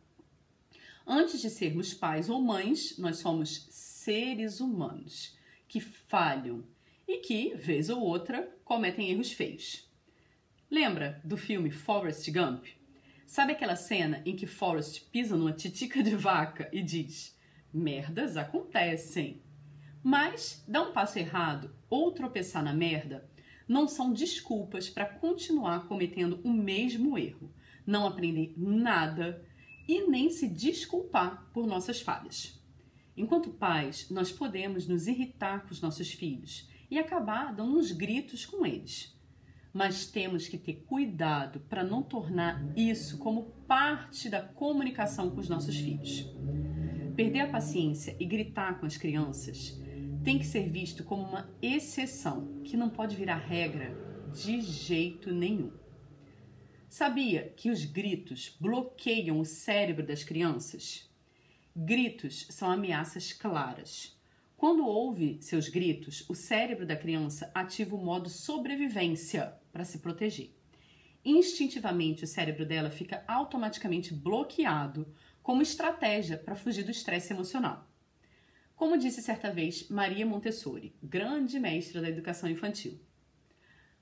Antes 1.06 1.40
de 1.40 1.48
sermos 1.48 1.94
pais 1.94 2.28
ou 2.28 2.42
mães, 2.42 2.98
nós 2.98 3.18
somos 3.18 3.68
seres 3.70 4.60
humanos 4.60 5.36
que 5.68 5.80
falham 5.80 6.64
e 7.06 7.18
que, 7.18 7.54
vez 7.54 7.88
ou 7.88 8.00
outra, 8.00 8.50
cometem 8.64 9.10
erros 9.10 9.32
feios. 9.32 9.88
Lembra 10.70 11.20
do 11.25 11.36
filme 11.36 11.70
Forrest 11.70 12.28
Gump? 12.30 12.66
Sabe 13.26 13.52
aquela 13.52 13.76
cena 13.76 14.22
em 14.25 14.34
que 14.34 14.46
Forrest 14.46 15.08
pisa 15.10 15.36
numa 15.36 15.52
titica 15.52 16.02
de 16.02 16.16
vaca 16.16 16.68
e 16.72 16.82
diz: 16.82 17.36
Merdas 17.72 18.36
acontecem. 18.36 19.42
Mas 20.02 20.64
dar 20.66 20.82
um 20.82 20.92
passo 20.92 21.18
errado 21.18 21.75
ou 21.88 22.12
tropeçar 22.12 22.62
na 22.62 22.72
merda 22.72 23.28
não 23.68 23.88
são 23.88 24.12
desculpas 24.12 24.88
para 24.88 25.06
continuar 25.06 25.88
cometendo 25.88 26.40
o 26.44 26.52
mesmo 26.52 27.18
erro, 27.18 27.52
não 27.84 28.06
aprender 28.06 28.52
nada 28.56 29.44
e 29.88 30.06
nem 30.08 30.30
se 30.30 30.48
desculpar 30.48 31.48
por 31.52 31.66
nossas 31.66 32.00
falhas. 32.00 32.60
Enquanto 33.16 33.50
pais, 33.50 34.08
nós 34.10 34.30
podemos 34.30 34.86
nos 34.86 35.06
irritar 35.06 35.62
com 35.62 35.72
os 35.72 35.80
nossos 35.80 36.12
filhos 36.12 36.68
e 36.90 36.99
acabar 36.99 37.55
dando 37.55 37.78
uns 37.78 37.93
gritos 37.93 38.47
com 38.47 38.64
eles. 38.64 39.14
Mas 39.73 40.07
temos 40.07 40.49
que 40.49 40.57
ter 40.57 40.85
cuidado 40.87 41.61
para 41.69 41.85
não 41.85 42.02
tornar 42.02 42.62
isso 42.76 43.19
como 43.19 43.50
parte 43.66 44.28
da 44.28 44.40
comunicação 44.40 45.31
com 45.31 45.40
os 45.40 45.49
nossos 45.49 45.76
filhos. 45.76 46.26
Perder 47.14 47.40
a 47.40 47.50
paciência 47.50 48.16
e 48.19 48.25
gritar 48.25 48.78
com 48.81 48.87
as 48.87 48.97
crianças 48.97 49.78
tem 50.26 50.38
que 50.40 50.47
ser 50.47 50.69
visto 50.69 51.05
como 51.05 51.23
uma 51.23 51.49
exceção 51.62 52.61
que 52.64 52.76
não 52.76 52.90
pode 52.90 53.14
virar 53.14 53.37
regra 53.37 53.97
de 54.35 54.61
jeito 54.61 55.33
nenhum. 55.33 55.71
Sabia 56.88 57.52
que 57.57 57.71
os 57.71 57.85
gritos 57.85 58.57
bloqueiam 58.61 59.38
o 59.38 59.45
cérebro 59.45 60.05
das 60.05 60.25
crianças? 60.25 61.09
Gritos 61.76 62.49
são 62.50 62.71
ameaças 62.71 63.33
claras. 63.33 64.15
Quando 64.56 64.86
ouve 64.86 65.36
seus 65.42 65.68
gritos, 65.68 66.25
o 66.30 66.34
cérebro 66.34 66.86
da 66.86 66.96
criança 66.96 67.50
ativa 67.54 67.94
o 67.94 68.02
modo 68.02 68.30
sobrevivência 68.30 69.54
para 69.70 69.84
se 69.84 69.98
proteger. 69.98 70.50
Instintivamente, 71.22 72.25
o 72.25 72.26
cérebro 72.26 72.64
dela 72.64 72.88
fica 72.88 73.22
automaticamente 73.28 74.14
bloqueado 74.14 75.12
como 75.42 75.60
estratégia 75.60 76.38
para 76.38 76.56
fugir 76.56 76.84
do 76.84 76.90
estresse 76.90 77.34
emocional. 77.34 77.86
Como 78.75 78.96
disse 78.96 79.20
certa 79.20 79.52
vez 79.52 79.88
Maria 79.90 80.25
Montessori, 80.25 80.94
grande 81.02 81.60
mestra 81.60 82.00
da 82.00 82.08
educação 82.08 82.48
infantil. 82.48 82.98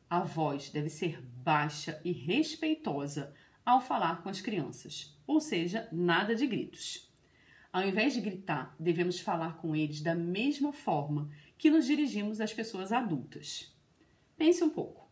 A 0.09 0.21
voz 0.21 0.71
deve 0.71 0.89
ser 0.89 1.21
baixa 1.21 2.01
e 2.05 2.13
respeitosa 2.13 3.35
ao 3.67 3.81
falar 3.81 4.23
com 4.23 4.29
as 4.29 4.41
crianças, 4.41 5.19
ou 5.27 5.41
seja, 5.41 5.89
nada 5.91 6.35
de 6.37 6.47
gritos. 6.47 7.13
Ao 7.75 7.83
invés 7.83 8.15
de 8.15 8.21
gritar, 8.21 8.73
devemos 8.79 9.19
falar 9.19 9.57
com 9.57 9.75
eles 9.75 10.01
da 10.01 10.15
mesma 10.15 10.73
forma 10.73 11.29
que 11.59 11.69
nos 11.69 11.87
dirigimos 11.87 12.41
às 12.41 12.55
pessoas 12.55 12.93
adultas. 12.93 13.75
Pense 14.37 14.63
um 14.63 14.71
pouco. 14.71 15.11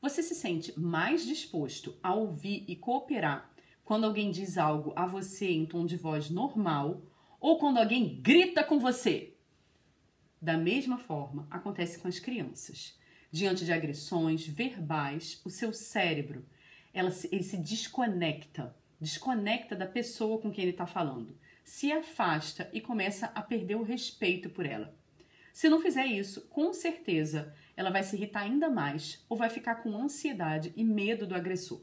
Você 0.00 0.22
se 0.22 0.36
sente 0.36 0.78
mais 0.78 1.26
disposto 1.26 1.98
a 2.00 2.14
ouvir 2.14 2.64
e 2.68 2.76
cooperar 2.76 3.52
quando 3.84 4.04
alguém 4.04 4.30
diz 4.30 4.56
algo 4.56 4.92
a 4.94 5.04
você 5.04 5.50
em 5.50 5.66
tom 5.66 5.84
de 5.84 5.96
voz 5.96 6.30
normal 6.30 7.02
ou 7.40 7.58
quando 7.58 7.78
alguém 7.78 8.20
grita 8.22 8.62
com 8.62 8.78
você. 8.78 9.34
Da 10.40 10.56
mesma 10.56 10.98
forma, 10.98 11.48
acontece 11.50 11.98
com 11.98 12.06
as 12.06 12.20
crianças. 12.20 12.96
Diante 13.32 13.64
de 13.64 13.72
agressões 13.72 14.46
verbais, 14.46 15.40
o 15.44 15.50
seu 15.50 15.72
cérebro 15.72 16.46
ela, 16.94 17.10
ele 17.32 17.42
se 17.42 17.56
desconecta, 17.56 18.76
desconecta 19.00 19.74
da 19.74 19.88
pessoa 19.88 20.40
com 20.40 20.52
quem 20.52 20.62
ele 20.62 20.70
está 20.70 20.86
falando, 20.86 21.36
se 21.66 21.90
afasta 21.90 22.70
e 22.72 22.80
começa 22.80 23.26
a 23.34 23.42
perder 23.42 23.74
o 23.74 23.82
respeito 23.82 24.48
por 24.48 24.64
ela. 24.64 24.96
Se 25.52 25.68
não 25.68 25.80
fizer 25.80 26.06
isso, 26.06 26.42
com 26.42 26.72
certeza 26.72 27.52
ela 27.76 27.90
vai 27.90 28.04
se 28.04 28.14
irritar 28.14 28.42
ainda 28.42 28.70
mais 28.70 29.24
ou 29.28 29.36
vai 29.36 29.50
ficar 29.50 29.82
com 29.82 30.00
ansiedade 30.00 30.72
e 30.76 30.84
medo 30.84 31.26
do 31.26 31.34
agressor. 31.34 31.82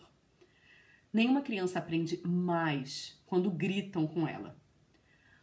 Nenhuma 1.11 1.41
criança 1.41 1.79
aprende 1.79 2.21
mais 2.25 3.21
quando 3.25 3.51
gritam 3.51 4.07
com 4.07 4.25
ela. 4.25 4.57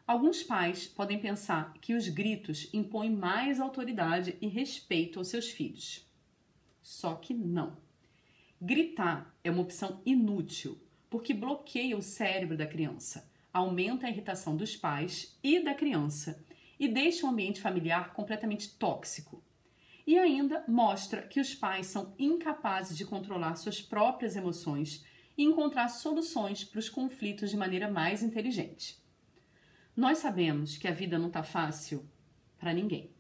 Alguns 0.07 0.43
pais 0.43 0.87
podem 0.87 1.21
pensar 1.21 1.75
que 1.75 1.93
os 1.93 2.09
gritos 2.09 2.73
impõem 2.73 3.15
mais 3.15 3.61
autoridade 3.61 4.39
e 4.41 4.49
respeito 4.49 5.19
aos 5.19 5.29
seus 5.29 5.51
filhos. 5.51 6.11
Só 6.81 7.15
que 7.15 7.35
não. 7.35 7.77
Gritar 8.59 9.37
é 9.45 9.51
uma 9.51 9.63
opção 9.63 10.01
inútil, 10.05 10.81
porque 11.11 11.35
bloqueia 11.35 11.97
o 11.97 12.03
cérebro 12.03 12.57
da 12.57 12.67
criança, 12.67 13.30
aumenta 13.53 14.07
a 14.07 14.11
irritação 14.11 14.57
dos 14.57 14.77
pais 14.77 15.39
e 15.43 15.61
da 15.61 15.75
criança 15.75 16.45
e 16.79 16.89
deixa 16.89 17.27
o 17.27 17.29
ambiente 17.29 17.61
familiar 17.61 18.13
completamente 18.13 18.71
tóxico. 18.77 19.43
E 20.07 20.19
ainda 20.19 20.65
mostra 20.67 21.23
que 21.23 21.41
os 21.41 21.55
pais 21.55 21.87
são 21.87 22.15
incapazes 22.19 22.97
de 22.97 23.05
controlar 23.05 23.55
suas 23.57 23.83
próprias 23.83 24.35
emoções 24.35 25.05
e 25.37 25.45
encontrar 25.45 25.89
soluções 25.89 26.65
para 26.65 26.79
os 26.79 26.89
conflitos 26.89 27.51
de 27.51 27.57
maneira 27.57 27.91
mais 27.91 28.23
inteligente. 28.23 28.99
Nós 29.97 30.19
sabemos 30.19 30.79
que 30.79 30.89
a 30.89 30.93
vida 30.93 31.19
não 31.19 31.29
está 31.29 31.43
fácil 31.43 32.09
para 32.59 32.73
ninguém. 32.73 33.11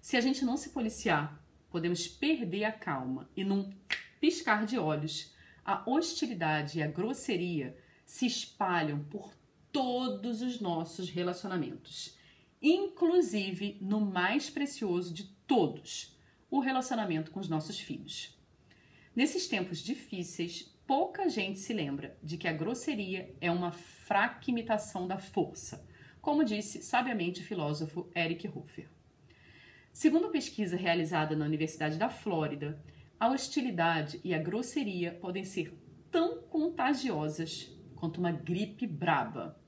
Se 0.00 0.16
a 0.16 0.20
gente 0.20 0.44
não 0.44 0.56
se 0.56 0.70
policiar, 0.70 1.42
podemos 1.70 2.06
perder 2.06 2.64
a 2.64 2.72
calma 2.72 3.28
e 3.36 3.42
num 3.42 3.72
piscar 4.20 4.64
de 4.64 4.78
olhos, 4.78 5.34
a 5.64 5.82
hostilidade 5.90 6.78
e 6.78 6.82
a 6.82 6.86
grosseria 6.86 7.76
se 8.04 8.26
espalham 8.26 9.02
por 9.04 9.34
todos 9.74 10.40
os 10.40 10.58
nossos 10.58 11.10
relacionamentos, 11.10 12.16
inclusive 12.62 13.76
no 13.82 14.00
mais 14.00 14.48
precioso 14.48 15.12
de 15.12 15.24
todos, 15.46 16.16
o 16.50 16.60
relacionamento 16.60 17.30
com 17.30 17.40
os 17.40 17.48
nossos 17.50 17.78
filhos. 17.78 18.34
Nesses 19.14 19.46
tempos 19.46 19.80
difíceis, 19.80 20.74
pouca 20.86 21.28
gente 21.28 21.58
se 21.58 21.74
lembra 21.74 22.16
de 22.22 22.38
que 22.38 22.48
a 22.48 22.52
grosseria 22.54 23.36
é 23.38 23.50
uma 23.50 23.70
fraca 23.70 24.50
imitação 24.50 25.06
da 25.06 25.18
força 25.18 25.86
como 26.24 26.42
disse 26.42 26.82
sabiamente 26.82 27.42
o 27.42 27.44
filósofo 27.44 28.08
Eric 28.16 28.48
Hoffer. 28.48 28.88
Segundo 29.92 30.30
pesquisa 30.30 30.74
realizada 30.74 31.36
na 31.36 31.44
Universidade 31.44 31.98
da 31.98 32.08
Flórida, 32.08 32.82
a 33.20 33.28
hostilidade 33.28 34.18
e 34.24 34.32
a 34.32 34.38
grosseria 34.38 35.12
podem 35.12 35.44
ser 35.44 35.78
tão 36.10 36.40
contagiosas 36.44 37.70
quanto 37.94 38.20
uma 38.20 38.32
gripe 38.32 38.86
braba. 38.86 39.60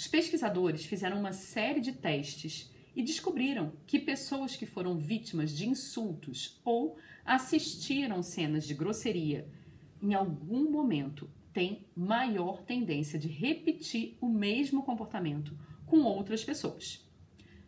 Os 0.00 0.06
pesquisadores 0.06 0.86
fizeram 0.86 1.18
uma 1.18 1.34
série 1.34 1.78
de 1.78 1.92
testes 1.92 2.72
e 2.96 3.02
descobriram 3.02 3.74
que 3.86 3.98
pessoas 3.98 4.56
que 4.56 4.64
foram 4.64 4.96
vítimas 4.96 5.54
de 5.54 5.68
insultos 5.68 6.58
ou 6.64 6.96
assistiram 7.22 8.22
cenas 8.22 8.66
de 8.66 8.72
grosseria 8.72 9.46
em 10.00 10.14
algum 10.14 10.70
momento 10.70 11.28
tem 11.52 11.84
maior 11.94 12.62
tendência 12.62 13.18
de 13.18 13.28
repetir 13.28 14.16
o 14.22 14.26
mesmo 14.30 14.82
comportamento 14.82 15.54
com 15.84 15.98
outras 15.98 16.42
pessoas. 16.42 17.06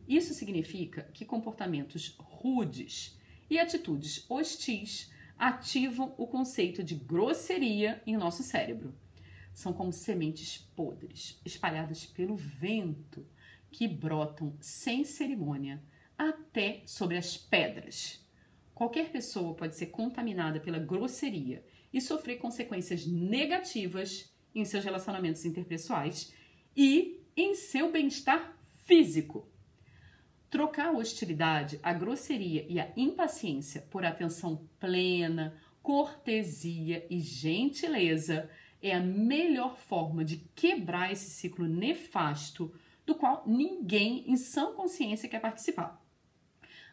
Isso 0.09 0.33
significa 0.33 1.03
que 1.13 1.27
comportamentos 1.27 2.17
rudes 2.19 3.15
e 3.51 3.59
atitudes 3.59 4.25
hostis 4.27 5.13
ativam 5.39 6.15
o 6.17 6.27
conceito 6.27 6.83
de 6.83 6.95
grosseria 6.95 8.03
em 8.07 8.17
nosso 8.17 8.43
cérebro. 8.43 8.95
São 9.53 9.73
como 9.73 9.93
sementes 9.93 10.59
podres 10.75 11.41
espalhadas 11.45 12.07
pelo 12.07 12.37
vento 12.37 13.27
que 13.71 13.89
brotam 13.89 14.57
sem 14.61 15.05
cerimônia 15.05 15.83
até 16.17 16.83
sobre 16.87 17.17
as 17.17 17.37
pedras. 17.37 18.25
Qualquer 18.75 19.11
pessoa 19.11 19.55
pode 19.55 19.77
ser 19.77 19.87
contaminada 19.87 20.61
pela 20.61 20.79
grosseria 20.79 21.65
e 21.93 22.01
sofrer 22.01 22.37
consequências 22.39 23.07
negativas 23.07 24.33
em 24.55 24.65
seus 24.65 24.85
relacionamentos 24.85 25.45
interpessoais 25.45 26.33
e 26.77 27.21
em 27.37 27.55
seu 27.55 27.91
bem-estar 27.91 28.57
físico. 28.85 29.49
Trocar 30.51 30.89
a 30.89 30.93
hostilidade, 30.93 31.81
a 31.83 31.93
grosseria 31.93 32.67
e 32.69 32.79
a 32.79 32.93
impaciência 32.97 33.83
por 33.91 34.05
atenção 34.05 34.69
plena, 34.79 35.59
cortesia 35.83 37.07
e 37.11 37.21
gentileza 37.21 38.51
é 38.83 38.95
a 38.95 39.01
melhor 39.01 39.79
forma 39.79 40.25
de 40.25 40.39
quebrar 40.55 41.13
esse 41.13 41.31
ciclo 41.31 41.69
nefasto 41.69 42.75
do 43.07 43.15
qual 43.15 43.45
ninguém 43.47 44.25
em 44.29 44.37
sã 44.37 44.73
consciência 44.73 45.29
quer 45.29 45.41
participar. 45.41 46.03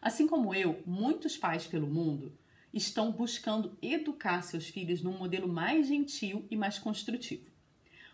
Assim 0.00 0.26
como 0.26 0.54
eu, 0.54 0.82
muitos 0.86 1.36
pais 1.36 1.66
pelo 1.66 1.86
mundo 1.86 2.32
estão 2.72 3.10
buscando 3.10 3.76
educar 3.82 4.42
seus 4.42 4.68
filhos 4.68 5.02
num 5.02 5.18
modelo 5.18 5.48
mais 5.48 5.88
gentil 5.88 6.46
e 6.50 6.56
mais 6.56 6.78
construtivo. 6.78 7.50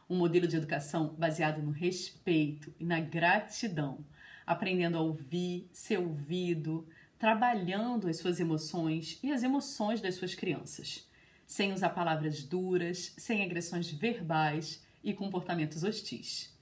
Um 0.09 0.16
modelo 0.16 0.47
de 0.47 0.56
educação 0.56 1.14
baseado 1.18 1.62
no 1.62 1.71
respeito 1.71 2.73
e 2.80 2.85
na 2.85 2.99
gratidão, 2.99 4.04
aprendendo 4.47 4.97
a 4.97 5.00
ouvir, 5.00 5.68
ser 5.73 5.99
ouvido, 5.99 6.88
trabalhando 7.18 8.09
as 8.09 8.18
suas 8.18 8.40
emoções 8.40 9.18
e 9.23 9.33
as 9.33 9.42
emoções 9.42 10.00
das 10.00 10.14
suas 10.14 10.35
crianças, 10.35 11.05
sem 11.47 11.73
usar 11.73 11.91
palavras 11.91 12.43
duras, 12.43 13.15
sem 13.17 13.43
agressões 13.43 13.91
verbais 13.91 14.85
e 15.03 15.15
comportamentos 15.15 15.85
hostis. 15.85 16.53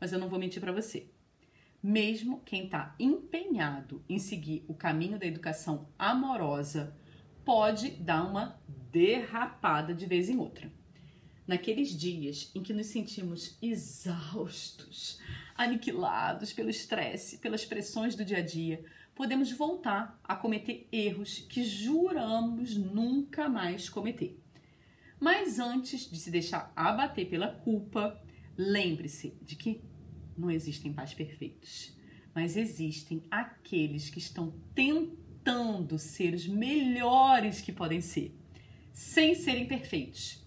Mas 0.00 0.12
eu 0.12 0.18
não 0.18 0.28
vou 0.28 0.38
mentir 0.38 0.60
para 0.60 0.72
você. 0.72 1.08
Mesmo 1.82 2.42
quem 2.44 2.64
está 2.64 2.94
empenhado 2.98 4.04
em 4.08 4.18
seguir 4.18 4.64
o 4.66 4.74
caminho 4.74 5.18
da 5.18 5.26
educação 5.26 5.88
amorosa 5.96 6.96
pode 7.44 7.90
dar 7.90 8.24
uma 8.24 8.60
derrapada 8.90 9.94
de 9.94 10.04
vez 10.04 10.28
em 10.28 10.36
outra. 10.36 10.70
Naqueles 11.46 11.90
dias 11.90 12.50
em 12.56 12.62
que 12.62 12.72
nos 12.72 12.86
sentimos 12.86 13.56
exaustos, 13.62 15.20
aniquilados 15.56 16.52
pelo 16.52 16.70
estresse, 16.70 17.38
pelas 17.38 17.64
pressões 17.64 18.16
do 18.16 18.24
dia 18.24 18.38
a 18.38 18.42
dia, 18.42 18.84
podemos 19.16 19.50
voltar 19.50 20.20
a 20.22 20.36
cometer 20.36 20.86
erros 20.92 21.40
que 21.48 21.64
juramos 21.64 22.76
nunca 22.76 23.48
mais 23.48 23.88
cometer. 23.88 24.40
Mas 25.18 25.58
antes 25.58 26.08
de 26.08 26.16
se 26.18 26.30
deixar 26.30 26.72
abater 26.76 27.28
pela 27.28 27.48
culpa, 27.48 28.22
lembre-se 28.56 29.36
de 29.42 29.56
que 29.56 29.82
não 30.38 30.50
existem 30.50 30.92
pais 30.92 31.14
perfeitos, 31.14 31.96
mas 32.32 32.56
existem 32.56 33.24
aqueles 33.30 34.10
que 34.10 34.18
estão 34.18 34.54
tentando 34.74 35.98
ser 35.98 36.34
os 36.34 36.46
melhores 36.46 37.60
que 37.60 37.72
podem 37.72 38.00
ser, 38.00 38.38
sem 38.92 39.34
serem 39.34 39.66
perfeitos. 39.66 40.46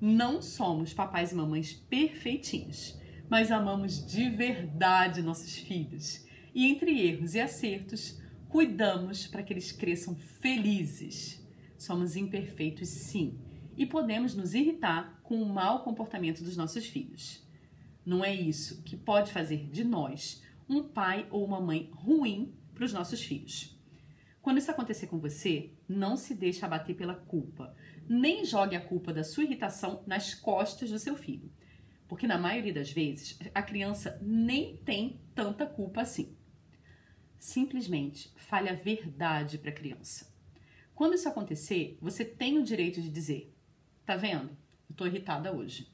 Não 0.00 0.42
somos 0.42 0.92
papais 0.92 1.32
e 1.32 1.36
mamães 1.36 1.72
perfeitinhos 1.72 3.00
mas 3.32 3.50
amamos 3.50 4.06
de 4.06 4.28
verdade 4.28 5.22
nossos 5.22 5.56
filhos. 5.56 6.22
E 6.54 6.66
entre 6.66 7.00
erros 7.00 7.34
e 7.34 7.40
acertos, 7.40 8.20
cuidamos 8.48 9.26
para 9.26 9.42
que 9.42 9.52
eles 9.52 9.72
cresçam 9.72 10.14
felizes. 10.14 11.42
Somos 11.78 12.16
imperfeitos, 12.16 12.88
sim, 12.88 13.38
e 13.76 13.86
podemos 13.86 14.34
nos 14.34 14.54
irritar 14.54 15.20
com 15.22 15.42
o 15.42 15.48
mau 15.48 15.82
comportamento 15.82 16.44
dos 16.44 16.56
nossos 16.56 16.86
filhos. 16.86 17.42
Não 18.04 18.24
é 18.24 18.34
isso 18.34 18.82
que 18.82 18.96
pode 18.96 19.32
fazer 19.32 19.68
de 19.70 19.82
nós 19.82 20.42
um 20.68 20.82
pai 20.82 21.26
ou 21.30 21.44
uma 21.44 21.60
mãe 21.60 21.90
ruim 21.92 22.54
para 22.74 22.84
os 22.84 22.92
nossos 22.92 23.22
filhos. 23.22 23.78
Quando 24.40 24.58
isso 24.58 24.70
acontecer 24.70 25.06
com 25.06 25.18
você, 25.18 25.70
não 25.88 26.16
se 26.16 26.34
deixe 26.34 26.64
abater 26.64 26.96
pela 26.96 27.14
culpa, 27.14 27.74
nem 28.08 28.44
jogue 28.44 28.74
a 28.74 28.80
culpa 28.80 29.12
da 29.12 29.22
sua 29.22 29.44
irritação 29.44 30.02
nas 30.06 30.34
costas 30.34 30.90
do 30.90 30.98
seu 30.98 31.16
filho. 31.16 31.50
Porque 32.08 32.26
na 32.26 32.36
maioria 32.36 32.74
das 32.74 32.90
vezes 32.90 33.38
a 33.54 33.62
criança 33.62 34.18
nem 34.20 34.76
tem 34.78 35.20
tanta 35.34 35.64
culpa 35.64 36.02
assim. 36.02 36.36
Simplesmente 37.42 38.32
fale 38.36 38.68
a 38.68 38.72
verdade 38.72 39.58
para 39.58 39.70
a 39.70 39.74
criança. 39.74 40.32
Quando 40.94 41.14
isso 41.14 41.28
acontecer, 41.28 41.98
você 42.00 42.24
tem 42.24 42.56
o 42.56 42.62
direito 42.62 43.02
de 43.02 43.10
dizer: 43.10 43.52
Tá 44.06 44.14
vendo? 44.14 44.56
Eu 44.88 44.94
tô 44.94 45.04
irritada 45.06 45.52
hoje. 45.52 45.92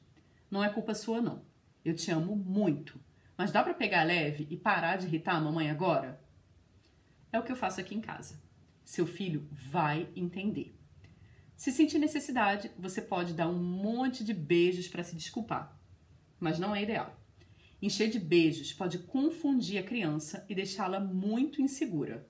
Não 0.51 0.63
é 0.63 0.69
culpa 0.69 0.93
sua, 0.93 1.19
não. 1.19 1.43
Eu 1.83 1.95
te 1.95 2.11
amo 2.11 2.35
muito. 2.35 3.01
Mas 3.35 3.51
dá 3.51 3.63
para 3.63 3.73
pegar 3.73 4.03
leve 4.03 4.45
e 4.51 4.55
parar 4.55 4.97
de 4.97 5.07
irritar 5.07 5.37
a 5.37 5.41
mamãe 5.41 5.71
agora? 5.71 6.21
É 7.31 7.39
o 7.39 7.43
que 7.43 7.51
eu 7.51 7.55
faço 7.55 7.81
aqui 7.81 7.95
em 7.95 8.01
casa. 8.01 8.39
Seu 8.85 9.07
filho 9.07 9.49
vai 9.51 10.07
entender. 10.15 10.77
Se 11.55 11.71
sentir 11.71 11.97
necessidade, 11.97 12.69
você 12.77 13.01
pode 13.01 13.33
dar 13.33 13.49
um 13.49 13.57
monte 13.57 14.23
de 14.23 14.35
beijos 14.35 14.87
para 14.87 15.03
se 15.03 15.15
desculpar 15.15 15.79
mas 16.39 16.57
não 16.57 16.75
é 16.75 16.83
ideal. 16.83 17.18
Encher 17.81 18.09
de 18.09 18.19
beijos 18.19 18.73
pode 18.73 18.99
confundir 18.99 19.77
a 19.77 19.83
criança 19.83 20.45
e 20.49 20.55
deixá-la 20.55 20.99
muito 20.99 21.61
insegura. 21.61 22.27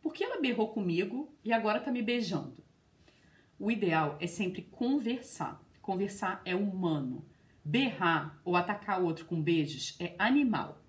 Por 0.00 0.14
que 0.14 0.22
ela 0.22 0.40
berrou 0.40 0.68
comigo 0.68 1.34
e 1.44 1.52
agora 1.52 1.78
está 1.78 1.90
me 1.90 2.02
beijando? 2.02 2.62
O 3.58 3.70
ideal 3.70 4.16
é 4.20 4.26
sempre 4.26 4.62
conversar. 4.62 5.60
Conversar 5.82 6.40
é 6.44 6.54
humano. 6.54 7.24
Berrar 7.64 8.40
ou 8.44 8.56
atacar 8.56 9.02
o 9.02 9.04
outro 9.04 9.26
com 9.26 9.42
beijos 9.42 9.96
é 9.98 10.14
animal. 10.18 10.82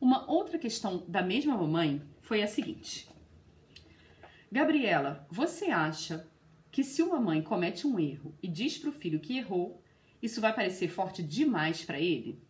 Uma 0.00 0.30
outra 0.30 0.58
questão 0.58 1.04
da 1.08 1.22
mesma 1.22 1.56
mamãe 1.56 2.02
foi 2.20 2.42
a 2.42 2.46
seguinte: 2.46 3.08
Gabriela, 4.50 5.26
você 5.30 5.66
acha 5.66 6.28
que 6.70 6.84
se 6.84 7.02
uma 7.02 7.20
mãe 7.20 7.42
comete 7.42 7.86
um 7.86 7.98
erro 7.98 8.34
e 8.42 8.48
diz 8.48 8.78
para 8.78 8.90
o 8.90 8.92
filho 8.92 9.20
que 9.20 9.36
errou, 9.36 9.82
isso 10.22 10.40
vai 10.40 10.54
parecer 10.54 10.88
forte 10.88 11.22
demais 11.22 11.84
para 11.84 12.00
ele? 12.00 12.40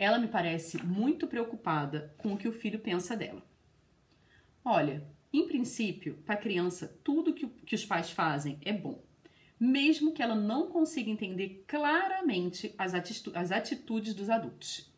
Ela 0.00 0.18
me 0.18 0.28
parece 0.28 0.82
muito 0.82 1.26
preocupada 1.26 2.14
com 2.16 2.32
o 2.32 2.36
que 2.38 2.48
o 2.48 2.52
filho 2.52 2.78
pensa 2.78 3.14
dela. 3.14 3.42
Olha, 4.64 5.06
em 5.30 5.46
princípio, 5.46 6.16
para 6.24 6.36
a 6.36 6.38
criança, 6.38 6.98
tudo 7.04 7.34
que, 7.34 7.46
que 7.46 7.74
os 7.74 7.84
pais 7.84 8.10
fazem 8.10 8.56
é 8.62 8.72
bom, 8.72 9.04
mesmo 9.60 10.14
que 10.14 10.22
ela 10.22 10.34
não 10.34 10.70
consiga 10.70 11.10
entender 11.10 11.64
claramente 11.66 12.74
as, 12.78 12.94
as 13.34 13.52
atitudes 13.52 14.14
dos 14.14 14.30
adultos. 14.30 14.90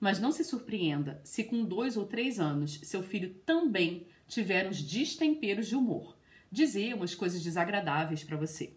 Mas 0.00 0.18
não 0.18 0.32
se 0.32 0.42
surpreenda 0.42 1.20
se 1.22 1.44
com 1.44 1.64
dois 1.64 1.96
ou 1.96 2.04
três 2.04 2.40
anos 2.40 2.80
seu 2.82 3.04
filho 3.04 3.34
também 3.46 4.08
tiver 4.26 4.66
uns 4.66 4.82
destemperos 4.82 5.68
de 5.68 5.76
humor, 5.76 6.18
dizer 6.50 6.92
umas 6.92 7.14
coisas 7.14 7.40
desagradáveis 7.40 8.24
para 8.24 8.36
você 8.36 8.72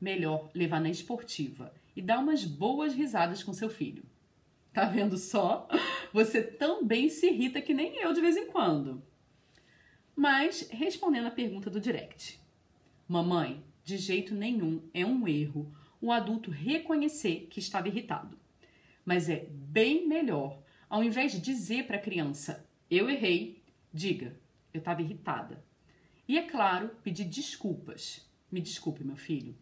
melhor 0.00 0.52
levar 0.54 0.80
na 0.80 0.88
esportiva 0.88 1.74
e 1.96 2.00
dar 2.00 2.20
umas 2.20 2.44
boas 2.44 2.94
risadas 2.94 3.42
com 3.42 3.52
seu 3.52 3.68
filho. 3.68 4.04
Tá 4.78 4.84
vendo 4.84 5.18
só? 5.18 5.66
Você 6.12 6.40
também 6.40 7.08
se 7.08 7.26
irrita 7.26 7.60
que 7.60 7.74
nem 7.74 7.96
eu 7.96 8.12
de 8.12 8.20
vez 8.20 8.36
em 8.36 8.46
quando. 8.46 9.02
Mas, 10.14 10.68
respondendo 10.70 11.26
à 11.26 11.32
pergunta 11.32 11.68
do 11.68 11.80
direct. 11.80 12.40
Mamãe, 13.08 13.60
de 13.82 13.96
jeito 13.96 14.36
nenhum 14.36 14.80
é 14.94 15.04
um 15.04 15.26
erro 15.26 15.74
o 16.00 16.12
adulto 16.12 16.52
reconhecer 16.52 17.48
que 17.50 17.58
estava 17.58 17.88
irritado. 17.88 18.38
Mas 19.04 19.28
é 19.28 19.48
bem 19.50 20.06
melhor, 20.06 20.62
ao 20.88 21.02
invés 21.02 21.32
de 21.32 21.40
dizer 21.40 21.88
para 21.88 21.96
a 21.96 22.00
criança, 22.00 22.64
eu 22.88 23.10
errei, 23.10 23.60
diga, 23.92 24.38
eu 24.72 24.78
estava 24.78 25.02
irritada. 25.02 25.60
E 26.28 26.38
é 26.38 26.42
claro, 26.42 26.90
pedir 27.02 27.24
desculpas. 27.24 28.24
Me 28.48 28.60
desculpe, 28.60 29.02
meu 29.02 29.16
filho, 29.16 29.58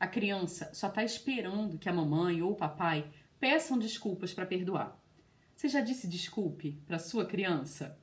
a 0.00 0.08
criança 0.08 0.74
só 0.74 0.88
está 0.88 1.04
esperando 1.04 1.78
que 1.78 1.88
a 1.88 1.92
mamãe 1.92 2.42
ou 2.42 2.50
o 2.50 2.56
papai 2.56 3.08
peçam 3.42 3.76
desculpas 3.76 4.32
para 4.32 4.46
perdoar. 4.46 4.96
Você 5.56 5.66
já 5.66 5.80
disse 5.80 6.06
desculpe 6.06 6.80
para 6.86 6.96
sua 7.00 7.26
criança? 7.26 7.98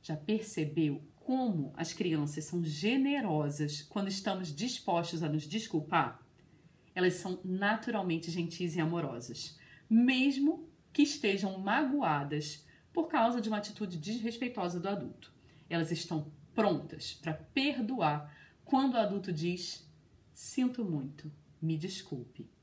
Já 0.00 0.16
percebeu 0.16 1.02
como 1.16 1.72
as 1.76 1.92
crianças 1.92 2.44
são 2.44 2.64
generosas 2.64 3.82
quando 3.82 4.06
estamos 4.06 4.54
dispostos 4.54 5.24
a 5.24 5.28
nos 5.28 5.42
desculpar? 5.42 6.24
Elas 6.94 7.14
são 7.14 7.40
naturalmente 7.44 8.30
gentis 8.30 8.76
e 8.76 8.80
amorosas, 8.80 9.58
mesmo 9.90 10.68
que 10.92 11.02
estejam 11.02 11.58
magoadas 11.58 12.64
por 12.92 13.08
causa 13.08 13.40
de 13.40 13.48
uma 13.48 13.58
atitude 13.58 13.98
desrespeitosa 13.98 14.78
do 14.78 14.88
adulto. 14.88 15.34
Elas 15.68 15.90
estão 15.90 16.30
prontas 16.54 17.14
para 17.14 17.34
perdoar 17.34 18.32
quando 18.64 18.94
o 18.94 18.98
adulto 18.98 19.32
diz 19.32 19.84
Sinto 20.32 20.84
muito, 20.84 21.28
me 21.60 21.76
desculpe. 21.76 22.53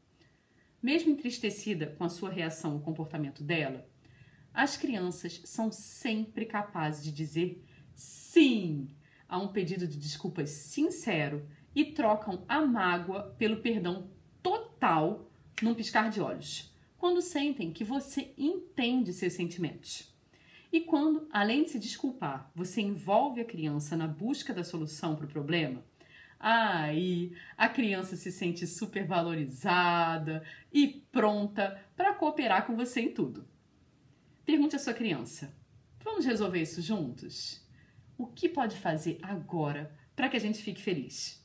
Mesmo 0.82 1.12
entristecida 1.12 1.88
com 1.88 2.04
a 2.04 2.10
sua 2.10 2.30
reação 2.30 2.74
ao 2.74 2.80
comportamento 2.80 3.44
dela, 3.44 3.88
as 4.54 4.76
crianças 4.76 5.42
são 5.46 5.72
sempre 5.72 6.46
capazes 6.46 7.04
de 7.04 7.12
dizer 7.12 7.64
sim 7.94 8.90
a 9.28 9.38
um 9.38 9.50
pedido 9.50 9.88
de 9.88 9.98
desculpas 9.98 10.50
sincero 10.50 11.48
e 11.74 11.86
trocam 11.86 12.44
a 12.48 12.66
mágoa 12.66 13.36
pelo 13.38 13.62
perdão 13.62 14.10
total 14.42 15.32
num 15.62 15.76
piscar 15.76 16.10
de 16.10 16.20
olhos, 16.20 16.74
quando 16.98 17.22
sentem 17.22 17.72
que 17.72 17.84
você 17.84 18.34
entende 18.38 19.14
seus 19.14 19.34
sentimentos. 19.34 20.12
E 20.72 20.82
quando, 20.82 21.28
além 21.32 21.64
de 21.64 21.72
se 21.72 21.80
desculpar, 21.80 22.50
você 22.56 22.82
envolve 22.82 23.42
a 23.42 23.46
criança 23.46 23.96
na 23.96 24.08
busca 24.08 24.54
da 24.54 24.64
solução 24.64 25.16
para 25.16 25.26
o 25.26 25.30
problema, 25.30 25.84
aí 26.42 27.34
a 27.56 27.70
criança 27.70 28.16
se 28.16 28.32
sente 28.32 28.66
super 28.66 29.06
valorizada 29.06 30.44
e 30.74 30.88
pronta 31.12 31.80
para 31.96 32.14
cooperar 32.14 32.66
com 32.66 32.76
você 32.76 33.02
em 33.02 33.14
tudo. 33.14 33.48
Pergunte 34.44 34.76
à 34.76 34.80
sua 34.80 34.94
criança: 34.94 35.56
vamos 36.04 36.26
resolver 36.26 36.62
isso 36.62 36.82
juntos? 36.82 37.66
O 38.18 38.28
que 38.28 38.50
pode 38.50 38.78
fazer 38.78 39.20
agora 39.22 39.96
para 40.16 40.28
que 40.28 40.38
a 40.38 40.40
gente 40.40 40.62
fique 40.62 40.82
feliz? 40.82 41.42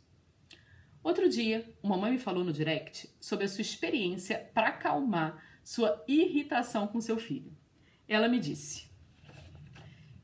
Outro 1.02 1.28
dia, 1.28 1.72
uma 1.82 1.96
mãe 1.96 2.12
me 2.12 2.18
falou 2.18 2.42
no 2.42 2.52
direct 2.52 3.09
sobre 3.20 3.44
a 3.44 3.48
sua 3.48 3.62
experiência 3.62 4.50
para 4.52 4.68
acalmar 4.68 5.40
sua 5.62 6.02
irritação 6.09 6.87
com 6.88 7.00
seu 7.00 7.18
filho. 7.18 7.56
Ela 8.09 8.28
me 8.28 8.40
disse: 8.40 8.90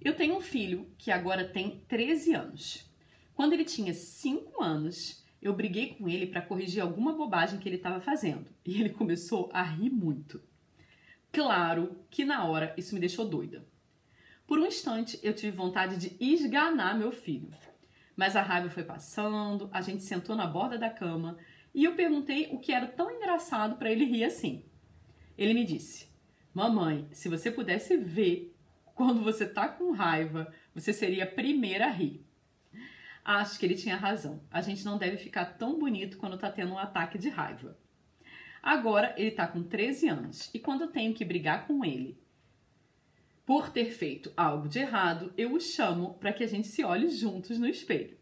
Eu 0.00 0.16
tenho 0.16 0.36
um 0.36 0.40
filho 0.40 0.90
que 0.98 1.10
agora 1.10 1.48
tem 1.48 1.84
13 1.86 2.34
anos. 2.34 2.91
Quando 3.42 3.54
ele 3.54 3.64
tinha 3.64 3.92
5 3.92 4.62
anos, 4.62 5.26
eu 5.42 5.52
briguei 5.52 5.94
com 5.94 6.08
ele 6.08 6.28
para 6.28 6.40
corrigir 6.40 6.80
alguma 6.80 7.12
bobagem 7.12 7.58
que 7.58 7.68
ele 7.68 7.74
estava 7.74 8.00
fazendo 8.00 8.46
e 8.64 8.80
ele 8.80 8.90
começou 8.90 9.50
a 9.52 9.64
rir 9.64 9.90
muito. 9.90 10.40
Claro 11.32 11.96
que 12.08 12.24
na 12.24 12.44
hora 12.44 12.72
isso 12.78 12.94
me 12.94 13.00
deixou 13.00 13.28
doida. 13.28 13.66
Por 14.46 14.60
um 14.60 14.66
instante 14.66 15.18
eu 15.24 15.34
tive 15.34 15.50
vontade 15.50 15.96
de 15.96 16.16
esganar 16.24 16.96
meu 16.96 17.10
filho. 17.10 17.50
Mas 18.14 18.36
a 18.36 18.42
raiva 18.42 18.70
foi 18.70 18.84
passando, 18.84 19.68
a 19.72 19.80
gente 19.80 20.04
sentou 20.04 20.36
na 20.36 20.46
borda 20.46 20.78
da 20.78 20.88
cama 20.88 21.36
e 21.74 21.82
eu 21.82 21.96
perguntei 21.96 22.48
o 22.52 22.60
que 22.60 22.70
era 22.70 22.86
tão 22.86 23.10
engraçado 23.10 23.74
para 23.74 23.90
ele 23.90 24.04
rir 24.04 24.22
assim. 24.22 24.64
Ele 25.36 25.52
me 25.52 25.64
disse: 25.64 26.06
Mamãe, 26.54 27.08
se 27.10 27.28
você 27.28 27.50
pudesse 27.50 27.96
ver 27.96 28.54
quando 28.94 29.20
você 29.20 29.44
tá 29.44 29.68
com 29.68 29.90
raiva, 29.90 30.54
você 30.72 30.92
seria 30.92 31.24
a 31.24 31.26
primeira 31.26 31.86
a 31.86 31.90
rir. 31.90 32.21
Acho 33.24 33.58
que 33.58 33.66
ele 33.66 33.76
tinha 33.76 33.96
razão. 33.96 34.40
A 34.50 34.60
gente 34.60 34.84
não 34.84 34.98
deve 34.98 35.16
ficar 35.16 35.44
tão 35.44 35.78
bonito 35.78 36.18
quando 36.18 36.38
tá 36.38 36.50
tendo 36.50 36.72
um 36.72 36.78
ataque 36.78 37.18
de 37.18 37.28
raiva. 37.28 37.76
Agora 38.62 39.14
ele 39.16 39.30
tá 39.30 39.46
com 39.46 39.62
13 39.62 40.08
anos 40.08 40.50
e 40.54 40.58
quando 40.58 40.82
eu 40.82 40.88
tenho 40.88 41.14
que 41.14 41.24
brigar 41.24 41.66
com 41.66 41.84
ele 41.84 42.20
por 43.44 43.70
ter 43.70 43.90
feito 43.90 44.32
algo 44.36 44.68
de 44.68 44.78
errado, 44.78 45.32
eu 45.36 45.52
o 45.52 45.60
chamo 45.60 46.14
para 46.14 46.32
que 46.32 46.44
a 46.44 46.46
gente 46.46 46.68
se 46.68 46.84
olhe 46.84 47.08
juntos 47.10 47.58
no 47.58 47.66
espelho. 47.66 48.16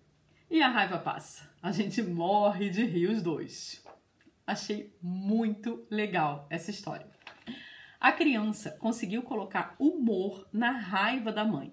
E 0.51 0.63
a 0.63 0.69
raiva 0.69 0.99
passa. 0.99 1.49
A 1.63 1.71
gente 1.71 2.03
morre 2.03 2.71
de 2.71 2.85
rir 2.85 3.09
os 3.09 3.23
dois. 3.23 3.85
Achei 4.47 4.93
muito 5.01 5.87
legal 5.91 6.47
essa 6.51 6.71
história. 6.71 7.07
A 8.01 8.11
criança 8.11 8.71
conseguiu 8.73 9.23
colocar 9.23 9.77
humor 9.79 10.49
na 10.53 10.71
raiva 10.71 11.31
da 11.31 11.45
mãe 11.45 11.73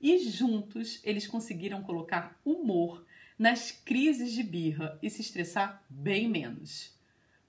e 0.00 0.18
juntos 0.18 1.00
eles 1.04 1.26
conseguiram 1.26 1.82
colocar 1.82 2.40
humor 2.44 3.04
nas 3.38 3.70
crises 3.70 4.32
de 4.32 4.42
birra 4.42 4.98
e 5.02 5.08
se 5.08 5.20
estressar 5.20 5.84
bem 5.88 6.28
menos. 6.28 6.96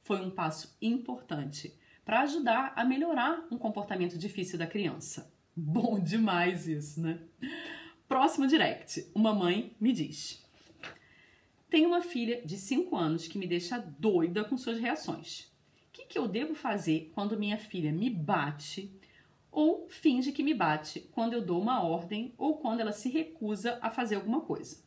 Foi 0.03 0.21
um 0.21 0.29
passo 0.29 0.75
importante 0.81 1.73
para 2.05 2.21
ajudar 2.21 2.73
a 2.75 2.83
melhorar 2.83 3.45
um 3.51 3.57
comportamento 3.57 4.17
difícil 4.17 4.57
da 4.57 4.67
criança. 4.67 5.31
Bom 5.55 5.99
demais 5.99 6.67
isso, 6.67 7.01
né? 7.01 7.19
Próximo 8.07 8.47
direct. 8.47 9.07
Uma 9.13 9.33
mãe 9.33 9.75
me 9.79 9.91
diz: 9.91 10.43
Tenho 11.69 11.89
uma 11.89 12.01
filha 12.01 12.41
de 12.43 12.57
5 12.57 12.95
anos 12.95 13.27
que 13.27 13.37
me 13.37 13.45
deixa 13.45 13.77
doida 13.77 14.43
com 14.43 14.57
suas 14.57 14.79
reações. 14.79 15.41
O 15.87 15.91
que, 15.91 16.05
que 16.05 16.17
eu 16.17 16.27
devo 16.27 16.55
fazer 16.55 17.11
quando 17.13 17.37
minha 17.37 17.57
filha 17.57 17.91
me 17.91 18.09
bate 18.09 18.91
ou 19.51 19.87
finge 19.89 20.31
que 20.31 20.43
me 20.43 20.53
bate 20.53 21.01
quando 21.11 21.33
eu 21.33 21.41
dou 21.41 21.61
uma 21.61 21.83
ordem 21.83 22.33
ou 22.37 22.57
quando 22.57 22.79
ela 22.81 22.91
se 22.91 23.09
recusa 23.09 23.79
a 23.81 23.89
fazer 23.89 24.15
alguma 24.15 24.41
coisa. 24.41 24.83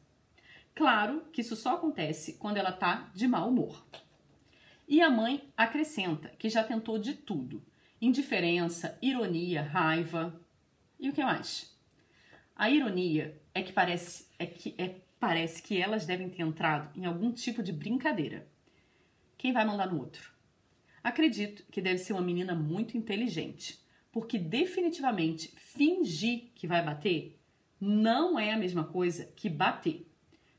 Claro 0.75 1.25
que 1.33 1.41
isso 1.41 1.57
só 1.57 1.75
acontece 1.75 2.35
quando 2.35 2.57
ela 2.57 2.73
tá 2.73 3.11
de 3.15 3.27
mau 3.29 3.49
humor. 3.49 3.85
E 4.89 5.01
a 5.01 5.11
mãe 5.11 5.51
acrescenta 5.57 6.31
que 6.31 6.49
já 6.49 6.65
tentou 6.65 6.99
de 6.99 7.15
tudo: 7.15 7.63
indiferença, 8.01 8.99
ironia, 9.03 9.63
raiva 9.63 10.41
e 10.99 11.11
o 11.11 11.13
que 11.13 11.23
mais? 11.23 11.77
A 12.55 12.71
ironia 12.71 13.41
é 13.55 13.63
que 13.63 13.73
parece 13.73 14.27
é 14.39 14.47
que 14.47 14.75
é, 14.79 15.01
parece 15.19 15.63
que 15.63 15.81
elas 15.81 16.07
devem 16.07 16.29
ter 16.29 16.43
entrado 16.43 16.91
em 16.99 17.05
algum 17.05 17.33
tipo 17.33 17.63
de 17.63 17.73
brincadeira. 17.73 18.47
Quem 19.37 19.53
vai 19.53 19.65
mandar 19.65 19.91
no 19.91 19.99
outro? 19.99 20.33
Acredito 21.03 21.65
que 21.71 21.83
deve 21.83 21.99
ser 21.99 22.13
uma 22.13 22.23
menina 22.23 22.55
muito 22.55 22.97
inteligente 22.97 23.82
porque 24.13 24.39
definitivamente 24.39 25.49
fingir 25.57 26.51
que 26.55 26.67
vai 26.67 26.85
bater 26.85 27.41
não 27.81 28.39
é 28.39 28.53
a 28.53 28.59
mesma 28.59 28.85
coisa 28.85 29.25
que 29.35 29.49
bater. 29.49 30.07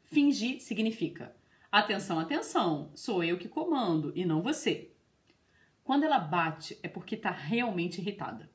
Fingir 0.03 0.59
significa 0.59 1.33
atenção, 1.71 2.19
atenção, 2.19 2.91
sou 2.95 3.23
eu 3.23 3.37
que 3.37 3.47
comando 3.47 4.11
e 4.15 4.25
não 4.25 4.41
você. 4.41 4.91
Quando 5.83 6.03
ela 6.03 6.17
bate 6.17 6.77
é 6.81 6.87
porque 6.87 7.15
está 7.15 7.29
realmente 7.29 8.01
irritada. 8.01 8.49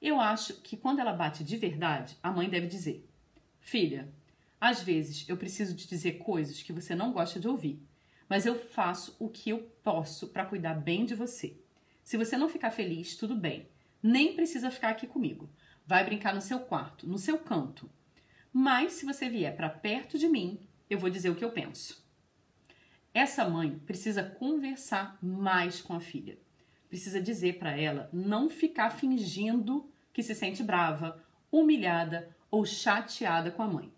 Eu 0.00 0.20
acho 0.20 0.60
que 0.62 0.76
quando 0.76 1.00
ela 1.00 1.12
bate 1.12 1.44
de 1.44 1.56
verdade, 1.56 2.16
a 2.22 2.30
mãe 2.30 2.48
deve 2.48 2.66
dizer: 2.66 3.06
Filha, 3.60 4.12
às 4.60 4.82
vezes 4.82 5.28
eu 5.28 5.36
preciso 5.36 5.76
te 5.76 5.86
dizer 5.86 6.18
coisas 6.18 6.62
que 6.62 6.72
você 6.72 6.94
não 6.94 7.12
gosta 7.12 7.38
de 7.38 7.48
ouvir, 7.48 7.82
mas 8.28 8.46
eu 8.46 8.58
faço 8.58 9.16
o 9.18 9.28
que 9.28 9.50
eu 9.50 9.58
posso 9.82 10.28
para 10.28 10.46
cuidar 10.46 10.74
bem 10.74 11.04
de 11.04 11.14
você. 11.14 11.56
Se 12.02 12.16
você 12.16 12.36
não 12.36 12.48
ficar 12.48 12.70
feliz, 12.70 13.16
tudo 13.16 13.34
bem 13.34 13.68
nem 14.06 14.34
precisa 14.34 14.70
ficar 14.70 14.90
aqui 14.90 15.06
comigo. 15.06 15.48
Vai 15.86 16.04
brincar 16.04 16.34
no 16.34 16.42
seu 16.42 16.60
quarto, 16.60 17.06
no 17.06 17.16
seu 17.16 17.38
canto. 17.38 17.90
Mas 18.52 18.92
se 18.92 19.06
você 19.06 19.30
vier 19.30 19.56
para 19.56 19.70
perto 19.70 20.18
de 20.18 20.28
mim, 20.28 20.60
eu 20.90 20.98
vou 20.98 21.08
dizer 21.08 21.30
o 21.30 21.34
que 21.34 21.42
eu 21.42 21.50
penso. 21.50 22.04
Essa 23.14 23.48
mãe 23.48 23.78
precisa 23.86 24.22
conversar 24.22 25.16
mais 25.22 25.80
com 25.80 25.94
a 25.94 26.00
filha. 26.00 26.36
Precisa 26.86 27.18
dizer 27.18 27.58
para 27.58 27.80
ela 27.80 28.10
não 28.12 28.50
ficar 28.50 28.90
fingindo 28.90 29.90
que 30.12 30.22
se 30.22 30.34
sente 30.34 30.62
brava, 30.62 31.24
humilhada 31.50 32.28
ou 32.50 32.66
chateada 32.66 33.50
com 33.50 33.62
a 33.62 33.68
mãe. 33.68 33.90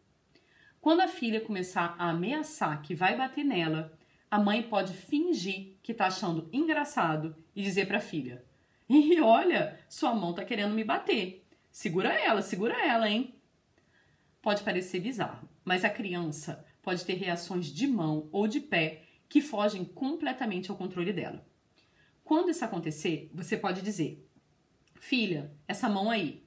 Quando 0.80 1.00
a 1.00 1.08
filha 1.08 1.40
começar 1.40 1.96
a 1.98 2.10
ameaçar 2.10 2.80
que 2.80 2.94
vai 2.94 3.16
bater 3.16 3.44
nela, 3.44 3.98
a 4.30 4.38
mãe 4.38 4.62
pode 4.62 4.92
fingir 4.94 5.74
que 5.82 5.90
está 5.90 6.06
achando 6.06 6.48
engraçado 6.52 7.34
e 7.56 7.62
dizer 7.62 7.88
para 7.88 7.98
a 7.98 8.00
filha: 8.00 8.44
e 8.88 9.20
olha, 9.20 9.78
sua 9.88 10.14
mão 10.14 10.32
tá 10.32 10.44
querendo 10.44 10.74
me 10.74 10.84
bater. 10.84 11.46
Segura 11.70 12.12
ela, 12.12 12.40
segura 12.42 12.74
ela, 12.84 13.08
hein? 13.08 13.34
Pode 14.40 14.62
parecer 14.62 15.00
bizarro, 15.00 15.48
mas 15.64 15.84
a 15.84 15.90
criança 15.90 16.64
pode 16.80 17.04
ter 17.04 17.14
reações 17.14 17.66
de 17.66 17.86
mão 17.86 18.28
ou 18.30 18.46
de 18.46 18.60
pé 18.60 19.02
que 19.28 19.40
fogem 19.40 19.84
completamente 19.84 20.70
ao 20.70 20.76
controle 20.76 21.12
dela. 21.12 21.44
Quando 22.22 22.50
isso 22.50 22.64
acontecer, 22.64 23.30
você 23.34 23.56
pode 23.56 23.82
dizer: 23.82 24.24
Filha, 25.00 25.52
essa 25.66 25.88
mão 25.88 26.10
aí, 26.10 26.44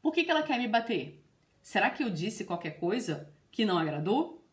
por 0.00 0.12
que, 0.12 0.24
que 0.24 0.30
ela 0.30 0.42
quer 0.42 0.58
me 0.58 0.68
bater? 0.68 1.24
Será 1.62 1.90
que 1.90 2.02
eu 2.02 2.10
disse 2.10 2.44
qualquer 2.44 2.78
coisa 2.78 3.32
que 3.50 3.64
não 3.64 3.78
agradou? 3.78 4.46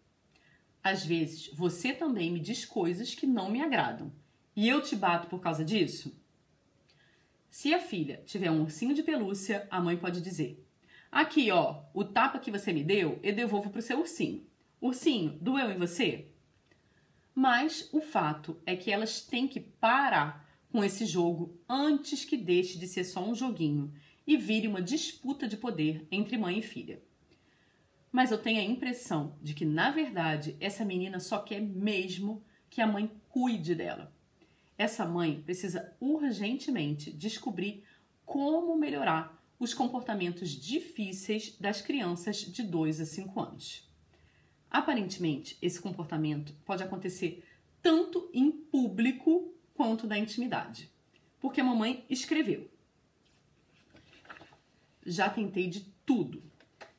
Às 0.83 1.05
vezes, 1.05 1.49
você 1.53 1.93
também 1.93 2.31
me 2.31 2.39
diz 2.39 2.65
coisas 2.65 3.13
que 3.13 3.25
não 3.25 3.49
me 3.49 3.61
agradam 3.61 4.11
e 4.55 4.67
eu 4.67 4.81
te 4.81 4.95
bato 4.95 5.27
por 5.27 5.39
causa 5.39 5.65
disso? 5.65 6.15
Se 7.57 7.73
a 7.73 7.79
filha 7.79 8.21
tiver 8.25 8.51
um 8.51 8.63
ursinho 8.63 8.93
de 8.93 9.01
pelúcia, 9.01 9.65
a 9.71 9.79
mãe 9.79 9.95
pode 9.95 10.19
dizer: 10.19 10.61
Aqui, 11.09 11.49
ó, 11.51 11.83
o 11.93 12.03
tapa 12.03 12.37
que 12.37 12.51
você 12.51 12.73
me 12.73 12.83
deu, 12.83 13.17
eu 13.23 13.33
devolvo 13.33 13.69
pro 13.69 13.81
seu 13.81 13.99
ursinho. 13.99 14.45
Ursinho, 14.81 15.39
doeu 15.39 15.71
em 15.71 15.77
você? 15.77 16.27
Mas 17.33 17.87
o 17.93 18.01
fato 18.01 18.61
é 18.65 18.75
que 18.75 18.91
elas 18.91 19.21
têm 19.21 19.47
que 19.47 19.61
parar 19.61 20.45
com 20.69 20.83
esse 20.83 21.05
jogo 21.05 21.57
antes 21.67 22.25
que 22.25 22.35
deixe 22.35 22.77
de 22.77 22.87
ser 22.89 23.05
só 23.05 23.25
um 23.25 23.33
joguinho 23.33 23.93
e 24.27 24.35
vire 24.35 24.67
uma 24.67 24.81
disputa 24.81 25.47
de 25.47 25.55
poder 25.55 26.05
entre 26.11 26.37
mãe 26.37 26.59
e 26.59 26.61
filha. 26.61 27.01
Mas 28.11 28.31
eu 28.31 28.37
tenho 28.37 28.59
a 28.59 28.65
impressão 28.65 29.37
de 29.41 29.53
que, 29.53 29.63
na 29.63 29.91
verdade, 29.91 30.57
essa 30.59 30.83
menina 30.83 31.21
só 31.21 31.39
quer 31.39 31.61
mesmo 31.61 32.43
que 32.69 32.81
a 32.81 32.85
mãe 32.85 33.09
cuide 33.29 33.73
dela. 33.73 34.13
Essa 34.77 35.05
mãe 35.05 35.41
precisa 35.41 35.95
urgentemente 35.99 37.11
descobrir 37.11 37.83
como 38.25 38.77
melhorar 38.77 39.41
os 39.57 39.73
comportamentos 39.73 40.49
difíceis 40.49 41.55
das 41.59 41.81
crianças 41.81 42.37
de 42.37 42.61
2 42.63 42.99
a 42.99 43.05
5 43.05 43.39
anos. 43.39 43.89
Aparentemente, 44.69 45.57
esse 45.61 45.79
comportamento 45.79 46.53
pode 46.65 46.83
acontecer 46.83 47.43
tanto 47.81 48.29
em 48.33 48.51
público 48.51 49.53
quanto 49.73 50.07
na 50.07 50.17
intimidade. 50.17 50.91
Porque 51.39 51.61
a 51.61 51.63
mamãe 51.63 52.03
escreveu: 52.09 52.69
Já 55.05 55.29
tentei 55.29 55.67
de 55.67 55.81
tudo, 56.05 56.43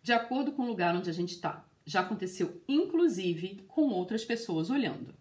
de 0.02 0.12
acordo 0.12 0.52
com 0.52 0.62
o 0.62 0.66
lugar 0.68 0.94
onde 0.94 1.10
a 1.10 1.12
gente 1.12 1.34
está. 1.34 1.66
Já 1.84 2.00
aconteceu, 2.00 2.62
inclusive, 2.68 3.64
com 3.68 3.88
outras 3.88 4.24
pessoas 4.24 4.70
olhando. 4.70 5.15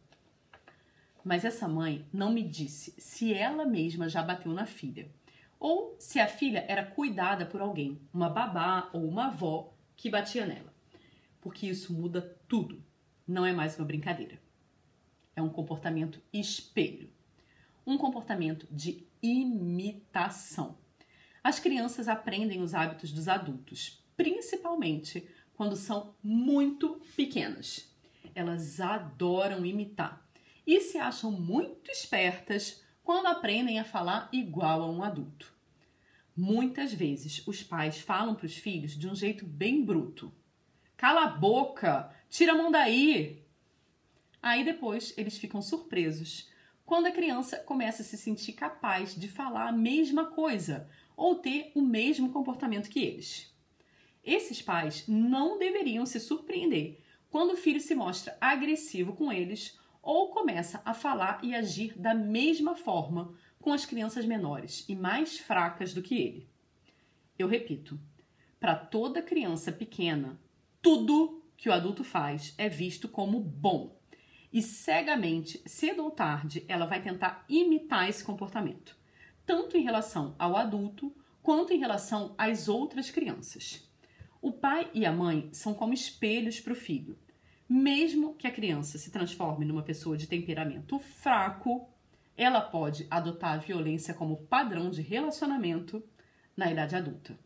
Mas 1.26 1.44
essa 1.44 1.68
mãe 1.68 2.08
não 2.14 2.32
me 2.32 2.44
disse 2.44 2.94
se 3.00 3.34
ela 3.34 3.66
mesma 3.66 4.08
já 4.08 4.22
bateu 4.22 4.54
na 4.54 4.68
filha 4.68 5.10
ou 5.60 5.96
se 5.98 6.20
a 6.20 6.28
filha 6.28 6.64
era 6.68 6.86
cuidada 6.86 7.48
por 7.48 7.62
alguém, 7.62 8.00
uma 8.14 8.30
babá 8.30 8.92
ou 8.94 9.08
uma 9.08 9.26
avó 9.26 9.74
que 9.96 10.08
batia 10.08 10.46
nela. 10.46 10.72
Porque 11.42 11.66
isso 11.66 11.92
muda 11.92 12.22
tudo. 12.48 12.84
Não 13.28 13.44
é 13.44 13.52
mais 13.52 13.76
uma 13.76 13.88
brincadeira. 13.88 14.40
É 15.36 15.42
um 15.42 15.50
comportamento 15.50 16.22
espelho. 16.32 17.10
Um 17.88 17.98
comportamento 17.98 18.68
de 18.70 19.08
imitação. 19.20 20.78
As 21.44 21.60
crianças 21.60 22.08
aprendem 22.08 22.62
os 22.62 22.76
hábitos 22.76 23.12
dos 23.12 23.28
adultos, 23.28 24.04
principalmente 24.16 25.28
quando 25.56 25.76
são 25.76 26.14
muito 26.22 27.02
pequenas. 27.16 27.92
Elas 28.36 28.80
adoram 28.80 29.66
imitar 29.66 30.25
e 30.66 30.82
se 30.82 30.98
acham 30.98 31.32
muito 31.32 31.92
espertas 31.92 32.84
quando 33.04 33.28
aprendem 33.28 33.80
a 33.80 33.86
falar 33.86 34.30
igual 34.34 34.82
a 34.82 34.90
um 34.90 35.04
adulto. 35.04 35.54
Muitas 36.36 36.94
vezes 36.94 37.46
os 37.48 37.64
pais 37.64 38.00
falam 38.00 38.36
para 38.36 38.46
os 38.46 38.58
filhos 38.58 38.98
de 38.98 39.08
um 39.08 39.16
jeito 39.16 39.46
bem 39.46 39.86
bruto. 39.86 40.34
Cala 40.98 41.26
a 41.26 41.28
boca! 41.28 42.12
Tira 42.30 42.54
a 42.54 42.58
mão 42.58 42.72
daí! 42.72 43.46
Aí 44.42 44.64
depois 44.64 45.14
eles 45.18 45.38
ficam 45.38 45.62
surpresos 45.62 46.50
quando 46.86 47.08
a 47.08 47.12
criança 47.12 47.58
começa 47.58 48.02
a 48.02 48.06
se 48.06 48.18
sentir 48.18 48.54
capaz 48.54 49.16
de 49.16 49.28
falar 49.28 49.70
a 49.70 49.72
mesma 49.72 50.26
coisa 50.26 50.90
ou 51.16 51.36
ter 51.36 51.72
o 51.74 51.82
mesmo 51.82 52.32
comportamento 52.32 52.90
que 52.90 53.00
eles. 53.00 53.54
Esses 54.24 54.62
pais 54.62 55.04
não 55.08 55.58
deveriam 55.58 56.06
se 56.06 56.20
surpreender 56.20 57.02
quando 57.30 57.54
o 57.54 57.58
filho 57.58 57.80
se 57.80 57.96
mostra 57.96 58.38
agressivo 58.42 59.14
com 59.14 59.32
eles 59.32 59.80
ou 60.06 60.30
começa 60.30 60.82
a 60.86 60.94
falar 60.94 61.40
e 61.44 61.56
agir 61.56 61.98
da 61.98 62.14
mesma 62.14 62.76
forma 62.76 63.34
com 63.60 63.74
as 63.74 63.88
crianças 63.88 64.24
menores 64.24 64.86
e 64.88 64.96
mais 64.96 65.40
fracas 65.40 65.96
do 65.96 66.04
que 66.04 66.16
ele. 66.16 66.48
Eu 67.38 67.48
repito, 67.48 68.00
para 68.60 68.76
toda 68.76 69.24
criança 69.24 69.72
pequena, 69.72 70.40
tudo 70.80 71.44
que 71.58 71.68
o 71.68 71.74
adulto 71.74 72.04
faz 72.04 72.54
é 72.56 72.70
visto 72.70 73.10
como 73.10 73.40
bom. 73.40 73.98
E 74.54 74.62
cegamente, 74.62 75.62
cedo 75.66 76.04
ou 76.04 76.12
tarde, 76.12 76.64
ela 76.68 76.86
vai 76.86 77.02
tentar 77.02 77.44
imitar 77.50 78.08
esse 78.08 78.24
comportamento, 78.24 78.96
tanto 79.46 79.76
em 79.76 79.82
relação 79.82 80.36
ao 80.38 80.56
adulto 80.56 81.14
quanto 81.42 81.74
em 81.74 81.80
relação 81.80 82.36
às 82.38 82.70
outras 82.70 83.10
crianças. 83.10 83.90
O 84.40 84.52
pai 84.52 84.88
e 84.94 85.04
a 85.04 85.12
mãe 85.12 85.50
são 85.52 85.74
como 85.74 85.94
espelhos 85.94 86.60
para 86.60 86.74
o 86.74 86.76
filho. 86.76 87.18
Mesmo 87.68 88.36
que 88.36 88.48
a 88.48 88.52
criança 88.52 88.98
se 88.98 89.12
transforme 89.12 89.66
numa 89.66 89.84
pessoa 89.84 90.16
de 90.16 90.28
temperamento 90.28 91.00
fraco, 91.00 91.90
ela 92.38 92.62
pode 92.62 93.08
adotar 93.10 93.54
a 93.54 93.58
violência 93.58 94.14
como 94.14 94.46
padrão 94.46 94.90
de 94.90 95.02
relacionamento 95.02 96.04
na 96.56 96.72
idade 96.72 96.96
adulta. 96.96 97.38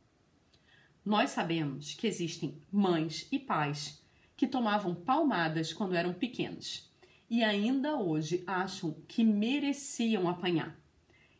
Nós 1.06 1.30
sabemos 1.30 1.94
que 1.94 2.08
existem 2.08 2.62
mães 2.72 3.28
e 3.32 3.40
pais 3.40 4.04
que 4.36 4.48
tomavam 4.48 4.94
palmadas 4.94 5.72
quando 5.74 5.96
eram 5.96 6.14
pequenos 6.14 6.90
e 7.30 7.44
ainda 7.44 7.96
hoje 7.96 8.44
acham 8.48 8.96
que 9.08 9.24
mereciam 9.24 10.28
apanhar. 10.28 10.78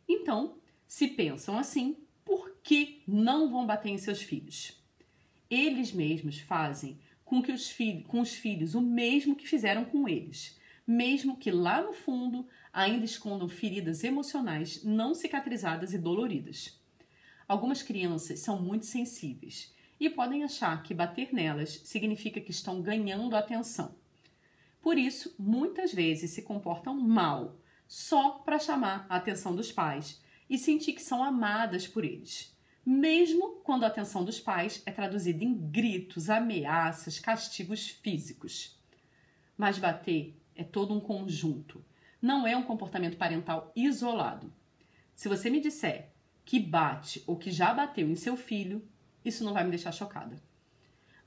Então, 0.08 0.58
se 0.86 1.08
pensam 1.08 1.58
assim, 1.58 1.96
por 2.24 2.56
que 2.62 3.02
não 3.06 3.50
vão 3.50 3.66
bater 3.66 3.90
em 3.90 3.98
seus 3.98 4.22
filhos? 4.22 4.80
Eles 5.50 5.92
mesmos 5.92 6.38
fazem 6.38 6.98
com 7.30 7.40
que 7.40 7.52
os 7.52 7.70
filhos, 7.70 8.08
com 8.08 8.20
os 8.20 8.34
filhos 8.34 8.74
o 8.74 8.80
mesmo 8.80 9.36
que 9.36 9.46
fizeram 9.46 9.84
com 9.84 10.08
eles, 10.08 10.58
mesmo 10.84 11.36
que 11.36 11.48
lá 11.48 11.80
no 11.80 11.92
fundo 11.92 12.44
ainda 12.72 13.04
escondam 13.04 13.48
feridas 13.48 14.02
emocionais 14.02 14.82
não 14.82 15.14
cicatrizadas 15.14 15.94
e 15.94 15.98
doloridas. 15.98 16.76
Algumas 17.46 17.84
crianças 17.84 18.40
são 18.40 18.60
muito 18.60 18.84
sensíveis 18.84 19.72
e 20.00 20.10
podem 20.10 20.42
achar 20.42 20.82
que 20.82 20.92
bater 20.92 21.32
nelas 21.32 21.80
significa 21.84 22.40
que 22.40 22.50
estão 22.50 22.82
ganhando 22.82 23.36
atenção. 23.36 23.94
Por 24.82 24.98
isso, 24.98 25.32
muitas 25.38 25.94
vezes 25.94 26.32
se 26.32 26.42
comportam 26.42 26.98
mal, 27.00 27.60
só 27.86 28.40
para 28.40 28.58
chamar 28.58 29.06
a 29.08 29.14
atenção 29.14 29.54
dos 29.54 29.70
pais 29.70 30.20
e 30.48 30.58
sentir 30.58 30.94
que 30.94 31.02
são 31.02 31.22
amadas 31.22 31.86
por 31.86 32.04
eles 32.04 32.49
mesmo 32.84 33.60
quando 33.62 33.84
a 33.84 33.88
atenção 33.88 34.24
dos 34.24 34.40
pais 34.40 34.82
é 34.86 34.90
traduzida 34.90 35.44
em 35.44 35.54
gritos, 35.54 36.30
ameaças, 36.30 37.18
castigos 37.18 37.88
físicos. 37.88 38.78
Mas 39.56 39.78
bater 39.78 40.34
é 40.54 40.64
todo 40.64 40.94
um 40.94 41.00
conjunto, 41.00 41.84
não 42.20 42.46
é 42.46 42.56
um 42.56 42.62
comportamento 42.62 43.16
parental 43.16 43.72
isolado. 43.76 44.52
Se 45.14 45.28
você 45.28 45.50
me 45.50 45.60
disser 45.60 46.10
que 46.44 46.58
bate 46.58 47.22
ou 47.26 47.36
que 47.36 47.50
já 47.50 47.72
bateu 47.72 48.08
em 48.08 48.16
seu 48.16 48.36
filho, 48.36 48.82
isso 49.24 49.44
não 49.44 49.52
vai 49.52 49.64
me 49.64 49.70
deixar 49.70 49.92
chocada. 49.92 50.42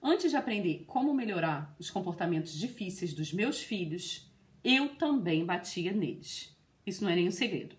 Antes 0.02 0.32
de 0.32 0.38
aprender 0.38 0.84
como 0.86 1.14
melhorar 1.14 1.74
os 1.80 1.90
comportamentos 1.90 2.54
difíceis 2.54 3.14
dos 3.14 3.32
meus 3.32 3.62
filhos, 3.62 4.30
eu 4.64 4.96
também 4.96 5.46
batia 5.46 5.94
neles. 5.94 6.54
Isso 6.86 7.04
não 7.04 7.12
é 7.12 7.16
nenhum 7.16 7.32
segredo. 7.32 7.78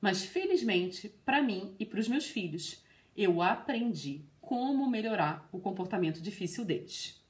Mas 0.00 0.24
felizmente, 0.24 1.08
para 1.24 1.42
mim 1.42 1.74
e 1.78 1.86
para 1.86 2.00
os 2.00 2.08
meus 2.08 2.26
filhos, 2.26 2.84
eu 3.18 3.42
aprendi 3.42 4.24
como 4.40 4.88
melhorar 4.88 5.48
o 5.50 5.58
comportamento 5.58 6.22
difícil 6.22 6.64
deles. 6.64 7.20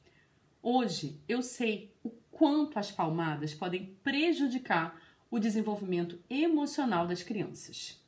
Hoje 0.63 1.19
eu 1.27 1.43
sei 1.43 1.97
o 2.05 2.11
quanto 2.31 2.79
as 2.79 2.93
palmadas 2.93 3.55
podem 3.55 3.97
prejudicar 4.05 5.01
o 5.31 5.39
desenvolvimento 5.39 6.21
emocional 6.29 7.07
das 7.07 7.23
crianças. 7.23 8.05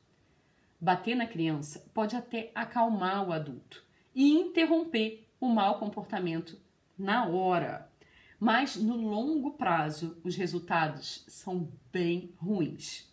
Bater 0.79 1.15
na 1.15 1.25
criança 1.25 1.83
pode 1.91 2.15
até 2.15 2.51
acalmar 2.53 3.27
o 3.27 3.33
adulto 3.33 3.83
e 4.13 4.29
interromper 4.31 5.27
o 5.39 5.47
mau 5.47 5.79
comportamento 5.79 6.61
na 6.95 7.25
hora. 7.27 7.91
Mas 8.39 8.75
no 8.75 8.95
longo 8.95 9.53
prazo, 9.53 10.21
os 10.23 10.35
resultados 10.35 11.25
são 11.27 11.71
bem 11.91 12.31
ruins. 12.37 13.11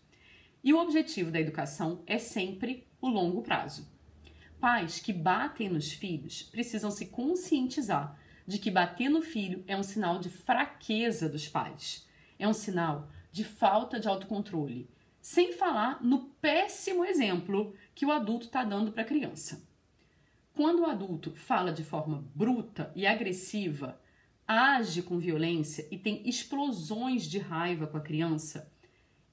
E 0.62 0.74
o 0.74 0.78
objetivo 0.78 1.30
da 1.30 1.40
educação 1.40 2.02
é 2.06 2.18
sempre 2.18 2.86
o 3.00 3.08
longo 3.08 3.40
prazo. 3.40 3.97
Pais 4.60 4.98
que 4.98 5.12
batem 5.12 5.68
nos 5.68 5.92
filhos 5.92 6.42
precisam 6.42 6.90
se 6.90 7.06
conscientizar 7.06 8.18
de 8.46 8.58
que 8.58 8.70
bater 8.70 9.08
no 9.08 9.22
filho 9.22 9.62
é 9.66 9.76
um 9.76 9.82
sinal 9.82 10.18
de 10.18 10.28
fraqueza 10.28 11.28
dos 11.28 11.46
pais, 11.46 12.08
é 12.38 12.48
um 12.48 12.52
sinal 12.52 13.08
de 13.30 13.44
falta 13.44 14.00
de 14.00 14.08
autocontrole, 14.08 14.90
sem 15.20 15.52
falar 15.52 16.02
no 16.02 16.30
péssimo 16.40 17.04
exemplo 17.04 17.74
que 17.94 18.06
o 18.06 18.10
adulto 18.10 18.46
está 18.46 18.64
dando 18.64 18.90
para 18.90 19.02
a 19.02 19.06
criança. 19.06 19.68
Quando 20.54 20.80
o 20.80 20.86
adulto 20.86 21.30
fala 21.36 21.72
de 21.72 21.84
forma 21.84 22.26
bruta 22.34 22.90
e 22.96 23.06
agressiva, 23.06 24.00
age 24.46 25.02
com 25.02 25.18
violência 25.18 25.86
e 25.90 25.96
tem 25.96 26.26
explosões 26.28 27.24
de 27.24 27.38
raiva 27.38 27.86
com 27.86 27.96
a 27.96 28.00
criança, 28.00 28.72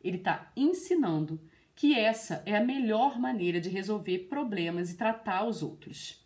ele 0.04 0.18
está 0.18 0.52
ensinando 0.56 1.42
que 1.76 1.94
essa 1.94 2.42
é 2.46 2.56
a 2.56 2.64
melhor 2.64 3.20
maneira 3.20 3.60
de 3.60 3.70
resolver 3.70 4.20
problemas 4.30 4.92
e 4.92 4.98
tratar 4.98 5.46
os 5.46 5.62
outros. 5.62 6.26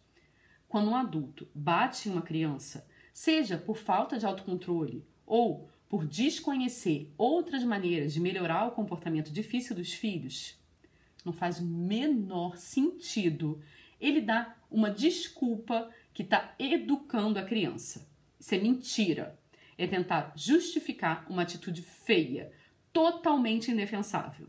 Quando 0.68 0.92
um 0.92 0.96
adulto 0.96 1.48
bate 1.54 2.08
em 2.08 2.12
uma 2.12 2.22
criança, 2.22 2.88
seja 3.12 3.58
por 3.58 3.76
falta 3.76 4.20
de 4.20 4.26
autocontrole 4.26 5.04
ou 5.26 5.68
por 5.90 6.06
desconhecer 6.06 7.12
outras 7.18 7.64
maneiras 7.64 8.14
de 8.14 8.20
melhorar 8.20 8.68
o 8.68 8.72
comportamento 8.72 9.32
difícil 9.32 9.76
dos 9.76 9.92
filhos, 9.92 10.56
não 11.26 11.34
faz 11.34 11.60
o 11.60 11.66
menor 11.66 12.56
sentido 12.56 13.60
ele 14.00 14.22
dar 14.22 14.64
uma 14.70 14.92
desculpa 14.92 15.90
que 16.14 16.22
está 16.22 16.54
educando 16.60 17.40
a 17.40 17.44
criança. 17.44 18.08
Isso 18.40 18.54
é 18.54 18.60
mentira. 18.60 19.38
É 19.78 19.88
tentar 19.88 20.34
justificar 20.36 21.26
uma 21.30 21.42
atitude 21.42 21.82
feia, 21.82 22.52
totalmente 22.94 23.72
indefensável. 23.72 24.48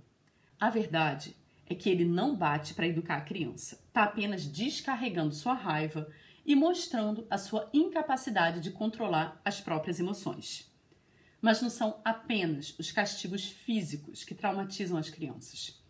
A 0.61 0.69
verdade 0.69 1.35
é 1.67 1.75
que 1.75 1.89
ele 1.89 2.05
não 2.05 2.37
bate 2.37 2.75
para 2.75 2.87
educar 2.87 3.17
a 3.17 3.23
criança, 3.23 3.81
está 3.87 4.03
apenas 4.03 4.45
descarregando 4.45 5.35
sua 5.35 5.55
raiva 5.55 6.07
e 6.45 6.55
mostrando 6.55 7.27
a 7.31 7.39
sua 7.39 7.71
incapacidade 7.73 8.61
de 8.61 8.71
controlar 8.71 9.41
as 9.43 9.59
próprias 9.59 9.99
emoções. 9.99 10.71
Mas 11.41 11.63
não 11.63 11.71
são 11.71 11.99
apenas 12.05 12.79
os 12.79 12.93
castigos 12.93 13.47
físicos 13.47 14.23
que 14.23 14.35
traumatizam 14.35 14.99
as 14.99 15.09
crianças. 15.09 15.83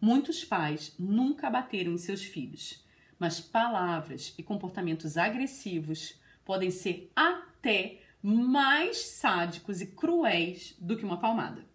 Muitos 0.00 0.44
pais 0.44 0.94
nunca 0.96 1.50
bateram 1.50 1.92
em 1.92 1.98
seus 1.98 2.22
filhos, 2.22 2.84
mas 3.18 3.40
palavras 3.40 4.32
e 4.38 4.44
comportamentos 4.44 5.16
agressivos 5.16 6.20
podem 6.44 6.70
ser 6.70 7.10
até 7.16 8.00
mais 8.22 8.98
sádicos 8.98 9.80
e 9.80 9.86
cruéis 9.86 10.76
do 10.78 10.96
que 10.96 11.04
uma 11.04 11.18
palmada. 11.18 11.73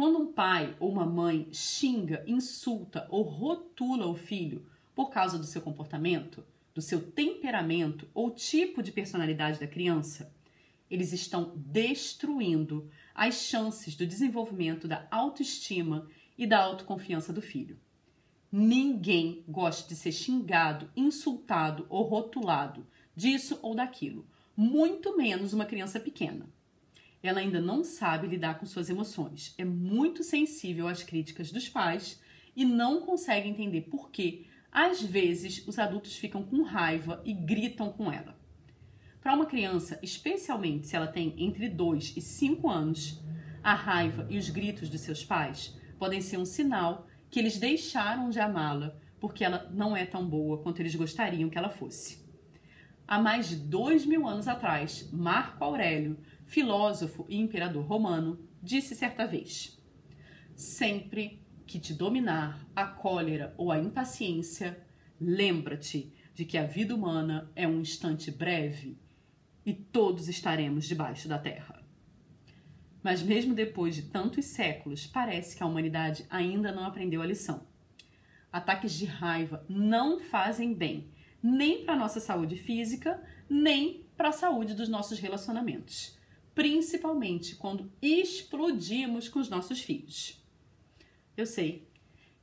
Quando 0.00 0.18
um 0.18 0.32
pai 0.32 0.74
ou 0.80 0.90
uma 0.90 1.04
mãe 1.04 1.46
xinga, 1.52 2.24
insulta 2.26 3.06
ou 3.10 3.22
rotula 3.22 4.06
o 4.06 4.14
filho 4.14 4.64
por 4.94 5.10
causa 5.10 5.38
do 5.38 5.44
seu 5.44 5.60
comportamento, 5.60 6.42
do 6.74 6.80
seu 6.80 7.12
temperamento 7.12 8.08
ou 8.14 8.30
tipo 8.30 8.82
de 8.82 8.92
personalidade 8.92 9.60
da 9.60 9.66
criança, 9.66 10.34
eles 10.90 11.12
estão 11.12 11.52
destruindo 11.54 12.90
as 13.14 13.42
chances 13.42 13.94
do 13.94 14.06
desenvolvimento 14.06 14.88
da 14.88 15.06
autoestima 15.10 16.08
e 16.38 16.46
da 16.46 16.60
autoconfiança 16.60 17.30
do 17.30 17.42
filho. 17.42 17.78
Ninguém 18.50 19.44
gosta 19.46 19.86
de 19.86 19.96
ser 19.96 20.12
xingado, 20.12 20.90
insultado 20.96 21.84
ou 21.90 22.04
rotulado 22.04 22.86
disso 23.14 23.58
ou 23.60 23.74
daquilo, 23.74 24.26
muito 24.56 25.14
menos 25.14 25.52
uma 25.52 25.66
criança 25.66 26.00
pequena. 26.00 26.48
Ela 27.22 27.40
ainda 27.40 27.60
não 27.60 27.84
sabe 27.84 28.26
lidar 28.26 28.58
com 28.58 28.66
suas 28.66 28.88
emoções, 28.88 29.54
é 29.58 29.64
muito 29.64 30.22
sensível 30.22 30.88
às 30.88 31.02
críticas 31.02 31.52
dos 31.52 31.68
pais 31.68 32.20
e 32.56 32.64
não 32.64 33.02
consegue 33.02 33.48
entender 33.48 33.82
por 33.82 34.10
que, 34.10 34.46
às 34.72 35.02
vezes, 35.02 35.66
os 35.66 35.78
adultos 35.78 36.16
ficam 36.16 36.42
com 36.42 36.62
raiva 36.62 37.20
e 37.24 37.32
gritam 37.32 37.92
com 37.92 38.10
ela. 38.10 38.38
Para 39.20 39.34
uma 39.34 39.46
criança, 39.46 39.98
especialmente 40.02 40.86
se 40.86 40.96
ela 40.96 41.06
tem 41.06 41.34
entre 41.36 41.68
2 41.68 42.16
e 42.16 42.20
5 42.20 42.68
anos, 42.70 43.20
a 43.62 43.74
raiva 43.74 44.26
e 44.30 44.38
os 44.38 44.48
gritos 44.48 44.88
de 44.88 44.98
seus 44.98 45.22
pais 45.22 45.76
podem 45.98 46.22
ser 46.22 46.38
um 46.38 46.46
sinal 46.46 47.06
que 47.30 47.38
eles 47.38 47.58
deixaram 47.58 48.30
de 48.30 48.40
amá-la 48.40 48.96
porque 49.20 49.44
ela 49.44 49.70
não 49.70 49.94
é 49.94 50.06
tão 50.06 50.26
boa 50.26 50.62
quanto 50.62 50.80
eles 50.80 50.94
gostariam 50.94 51.50
que 51.50 51.58
ela 51.58 51.68
fosse. 51.68 52.24
Há 53.06 53.20
mais 53.20 53.48
de 53.50 53.56
dois 53.56 54.06
mil 54.06 54.26
anos 54.26 54.48
atrás, 54.48 55.08
Marco 55.12 55.62
Aurélio, 55.62 56.16
filósofo 56.50 57.24
e 57.28 57.38
imperador 57.38 57.84
romano, 57.86 58.38
disse 58.60 58.94
certa 58.96 59.24
vez: 59.24 59.80
Sempre 60.56 61.40
que 61.64 61.78
te 61.78 61.94
dominar 61.94 62.66
a 62.74 62.84
cólera 62.84 63.54
ou 63.56 63.70
a 63.70 63.78
impaciência, 63.78 64.84
lembra-te 65.20 66.12
de 66.34 66.44
que 66.44 66.58
a 66.58 66.66
vida 66.66 66.94
humana 66.94 67.50
é 67.54 67.68
um 67.68 67.80
instante 67.80 68.32
breve 68.32 68.98
e 69.64 69.72
todos 69.72 70.28
estaremos 70.28 70.86
debaixo 70.86 71.28
da 71.28 71.38
terra. 71.38 71.84
Mas 73.00 73.22
mesmo 73.22 73.54
depois 73.54 73.94
de 73.94 74.02
tantos 74.02 74.46
séculos, 74.46 75.06
parece 75.06 75.56
que 75.56 75.62
a 75.62 75.66
humanidade 75.66 76.26
ainda 76.28 76.72
não 76.72 76.84
aprendeu 76.84 77.22
a 77.22 77.26
lição. 77.26 77.64
Ataques 78.52 78.92
de 78.92 79.04
raiva 79.04 79.64
não 79.68 80.18
fazem 80.18 80.74
bem, 80.74 81.12
nem 81.40 81.84
para 81.84 81.94
a 81.94 81.98
nossa 81.98 82.18
saúde 82.18 82.56
física, 82.56 83.22
nem 83.48 84.04
para 84.16 84.30
a 84.30 84.32
saúde 84.32 84.74
dos 84.74 84.88
nossos 84.88 85.20
relacionamentos, 85.20 86.18
principalmente 86.54 87.56
quando 87.56 87.90
explodimos 88.00 89.28
com 89.28 89.38
os 89.38 89.48
nossos 89.48 89.80
filhos. 89.80 90.42
Eu 91.36 91.46
sei 91.46 91.88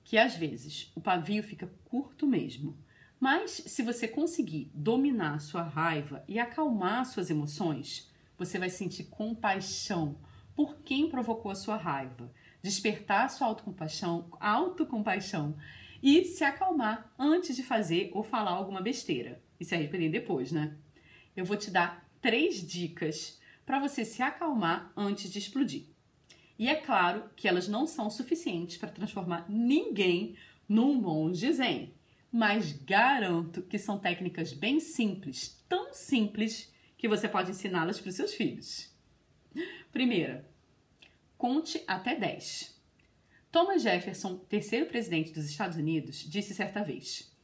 que 0.04 0.18
às 0.18 0.36
vezes 0.36 0.92
o 0.96 1.02
pavio 1.02 1.44
fica 1.44 1.72
curto 1.86 2.26
mesmo, 2.26 2.78
mas 3.20 3.52
se 3.52 3.84
você 3.84 4.08
conseguir 4.08 4.72
dominar 4.74 5.40
sua 5.40 5.64
raiva 5.64 6.24
e 6.28 6.40
acalmar 6.40 7.06
suas 7.06 7.30
emoções, 7.30 8.10
você 8.38 8.60
vai 8.60 8.70
sentir 8.70 9.06
compaixão 9.06 10.18
por 10.56 10.78
quem 10.78 11.10
provocou 11.10 11.52
a 11.52 11.56
sua 11.56 11.76
raiva, 11.76 12.32
despertar 12.62 13.30
sua 13.30 13.48
autocompaixão, 13.48 14.28
autocompaixão 14.40 15.58
e 16.02 16.24
se 16.26 16.44
acalmar 16.44 17.12
antes 17.18 17.56
de 17.56 17.64
fazer 17.64 18.12
ou 18.14 18.24
falar 18.24 18.52
alguma 18.52 18.82
besteira 18.82 19.42
e 19.60 19.66
se 19.66 19.76
arrepender 19.76 20.10
depois, 20.10 20.52
né? 20.52 20.76
Eu 21.36 21.46
vou 21.46 21.58
te 21.58 21.70
dar 21.70 22.08
três 22.22 22.66
dicas 22.66 23.37
para 23.68 23.80
você 23.80 24.06
se 24.06 24.24
acalmar 24.24 24.94
antes 24.96 25.30
de 25.30 25.40
explodir. 25.40 25.88
E 26.58 26.70
é 26.70 26.76
claro 26.76 27.30
que 27.36 27.50
elas 27.50 27.68
não 27.68 27.86
são 27.86 28.10
suficientes 28.10 28.78
para 28.78 28.90
transformar 28.90 29.46
ninguém 29.50 30.38
num 30.70 30.94
monge 30.94 31.52
zen, 31.52 31.94
mas 32.32 32.72
garanto 32.72 33.62
que 33.62 33.78
são 33.78 34.00
técnicas 34.00 34.54
bem 34.54 34.80
simples, 34.80 35.62
tão 35.68 35.94
simples 35.94 36.74
que 36.98 37.10
você 37.10 37.28
pode 37.28 37.52
ensiná-las 37.52 38.00
para 38.00 38.08
os 38.08 38.16
seus 38.16 38.34
filhos. 38.34 38.90
Primeira, 39.92 40.50
conte 41.38 41.84
até 41.86 42.16
10. 42.16 42.74
Thomas 43.52 43.82
Jefferson, 43.82 44.38
terceiro 44.38 44.86
presidente 44.86 45.34
dos 45.34 45.46
Estados 45.46 45.78
Unidos, 45.78 46.20
disse 46.20 46.54
certa 46.54 46.84
vez: 46.86 47.36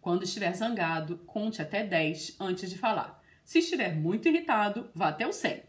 Quando 0.00 0.24
estiver 0.24 0.52
zangado, 0.54 1.18
conte 1.18 1.62
até 1.62 1.84
10 1.84 2.36
antes 2.40 2.68
de 2.68 2.76
falar. 2.76 3.22
Se 3.44 3.60
estiver 3.60 3.94
muito 3.94 4.28
irritado, 4.28 4.90
vá 4.94 5.08
até 5.08 5.26
o 5.26 5.32
100. 5.32 5.67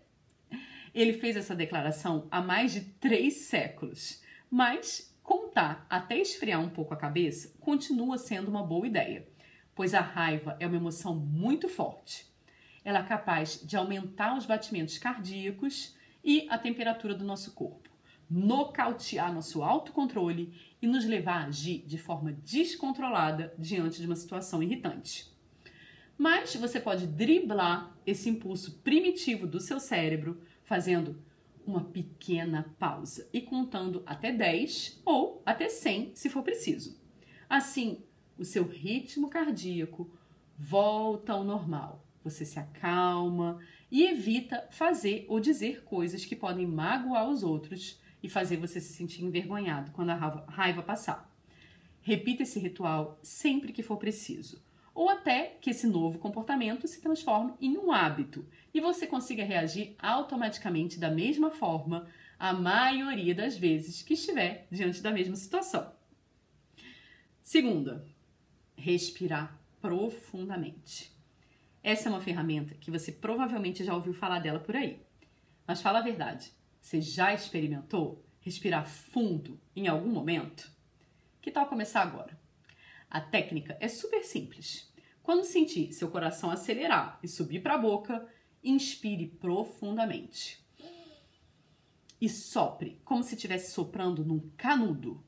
Ele 0.93 1.13
fez 1.13 1.35
essa 1.35 1.55
declaração 1.55 2.27
há 2.31 2.41
mais 2.41 2.73
de 2.73 2.81
três 2.81 3.35
séculos, 3.41 4.21
mas 4.49 5.15
contar 5.21 5.85
até 5.89 6.17
esfriar 6.17 6.59
um 6.59 6.69
pouco 6.69 6.93
a 6.93 6.97
cabeça 6.97 7.53
continua 7.59 8.17
sendo 8.17 8.49
uma 8.49 8.63
boa 8.63 8.87
ideia, 8.87 9.27
pois 9.75 9.93
a 9.93 10.01
raiva 10.01 10.57
é 10.59 10.65
uma 10.65 10.77
emoção 10.77 11.15
muito 11.15 11.69
forte. 11.69 12.27
Ela 12.83 12.99
é 12.99 13.03
capaz 13.03 13.61
de 13.63 13.77
aumentar 13.77 14.35
os 14.37 14.45
batimentos 14.45 14.97
cardíacos 14.97 15.95
e 16.23 16.47
a 16.49 16.57
temperatura 16.57 17.13
do 17.13 17.23
nosso 17.23 17.53
corpo, 17.53 17.89
nocautear 18.29 19.33
nosso 19.33 19.63
autocontrole 19.63 20.53
e 20.81 20.87
nos 20.87 21.05
levar 21.05 21.43
a 21.43 21.45
agir 21.45 21.83
de 21.85 21.97
forma 21.97 22.31
descontrolada 22.31 23.53
diante 23.57 23.99
de 23.99 24.05
uma 24.05 24.15
situação 24.15 24.63
irritante. 24.63 25.27
Mas 26.17 26.55
você 26.55 26.79
pode 26.79 27.07
driblar 27.07 27.95
esse 28.05 28.29
impulso 28.29 28.79
primitivo 28.79 29.47
do 29.47 29.59
seu 29.59 29.79
cérebro 29.79 30.41
fazendo 30.69 31.19
uma 31.65 31.83
pequena 31.83 32.75
pausa 32.77 33.27
e 33.33 33.41
contando 33.41 34.03
até 34.05 34.31
10 34.31 35.01
ou 35.03 35.41
até 35.43 35.67
100 35.67 36.11
se 36.13 36.29
for 36.29 36.43
preciso. 36.43 36.95
Assim, 37.49 38.03
o 38.37 38.45
seu 38.45 38.63
ritmo 38.63 39.31
cardíaco 39.31 40.07
volta 40.55 41.33
ao 41.33 41.43
normal. 41.43 42.05
Você 42.23 42.45
se 42.45 42.59
acalma 42.59 43.59
e 43.89 44.05
evita 44.05 44.67
fazer 44.69 45.25
ou 45.27 45.39
dizer 45.39 45.83
coisas 45.83 46.23
que 46.23 46.35
podem 46.35 46.67
magoar 46.67 47.27
os 47.27 47.41
outros 47.41 47.99
e 48.21 48.29
fazer 48.29 48.57
você 48.57 48.79
se 48.79 48.93
sentir 48.93 49.23
envergonhado 49.23 49.91
quando 49.91 50.11
a 50.11 50.45
raiva 50.47 50.83
passar. 50.83 51.35
Repita 51.99 52.43
esse 52.43 52.59
ritual 52.59 53.19
sempre 53.23 53.73
que 53.73 53.81
for 53.81 53.97
preciso, 53.97 54.61
ou 54.93 55.09
até 55.09 55.57
que 55.61 55.69
esse 55.69 55.87
novo 55.87 56.19
comportamento 56.19 56.87
se 56.87 57.01
transforme 57.01 57.53
em 57.59 57.77
um 57.77 57.91
hábito 57.91 58.45
e 58.73 58.81
você 58.81 59.07
consiga 59.07 59.43
reagir 59.43 59.95
automaticamente 59.99 60.99
da 60.99 61.09
mesma 61.09 61.51
forma 61.51 62.07
a 62.37 62.53
maioria 62.53 63.35
das 63.35 63.57
vezes 63.57 64.01
que 64.01 64.13
estiver 64.13 64.67
diante 64.71 65.01
da 65.01 65.11
mesma 65.11 65.35
situação. 65.35 65.91
Segunda, 67.41 68.05
respirar 68.75 69.59
profundamente. 69.81 71.11
Essa 71.83 72.09
é 72.09 72.11
uma 72.11 72.21
ferramenta 72.21 72.75
que 72.75 72.91
você 72.91 73.11
provavelmente 73.11 73.83
já 73.83 73.93
ouviu 73.93 74.13
falar 74.13 74.39
dela 74.39 74.59
por 74.59 74.75
aí. 74.75 75.01
Mas 75.65 75.81
fala 75.81 75.99
a 75.99 76.03
verdade, 76.03 76.51
você 76.81 77.01
já 77.01 77.33
experimentou 77.33 78.23
respirar 78.41 78.87
fundo 78.87 79.59
em 79.75 79.87
algum 79.87 80.09
momento? 80.09 80.71
Que 81.41 81.51
tal 81.51 81.67
começar 81.67 82.01
agora? 82.01 82.39
A 83.09 83.19
técnica 83.19 83.75
é 83.79 83.87
super 83.87 84.23
simples. 84.23 84.87
Quando 85.23 85.43
sentir 85.43 85.91
seu 85.93 86.11
coração 86.11 86.51
acelerar 86.51 87.19
e 87.23 87.27
subir 87.27 87.61
para 87.61 87.73
a 87.73 87.77
boca, 87.77 88.27
inspire 88.63 89.27
profundamente. 89.27 90.63
E 92.21 92.29
sopre, 92.29 93.01
como 93.03 93.23
se 93.23 93.33
estivesse 93.33 93.71
soprando 93.71 94.23
num 94.23 94.51
canudo. 94.55 95.23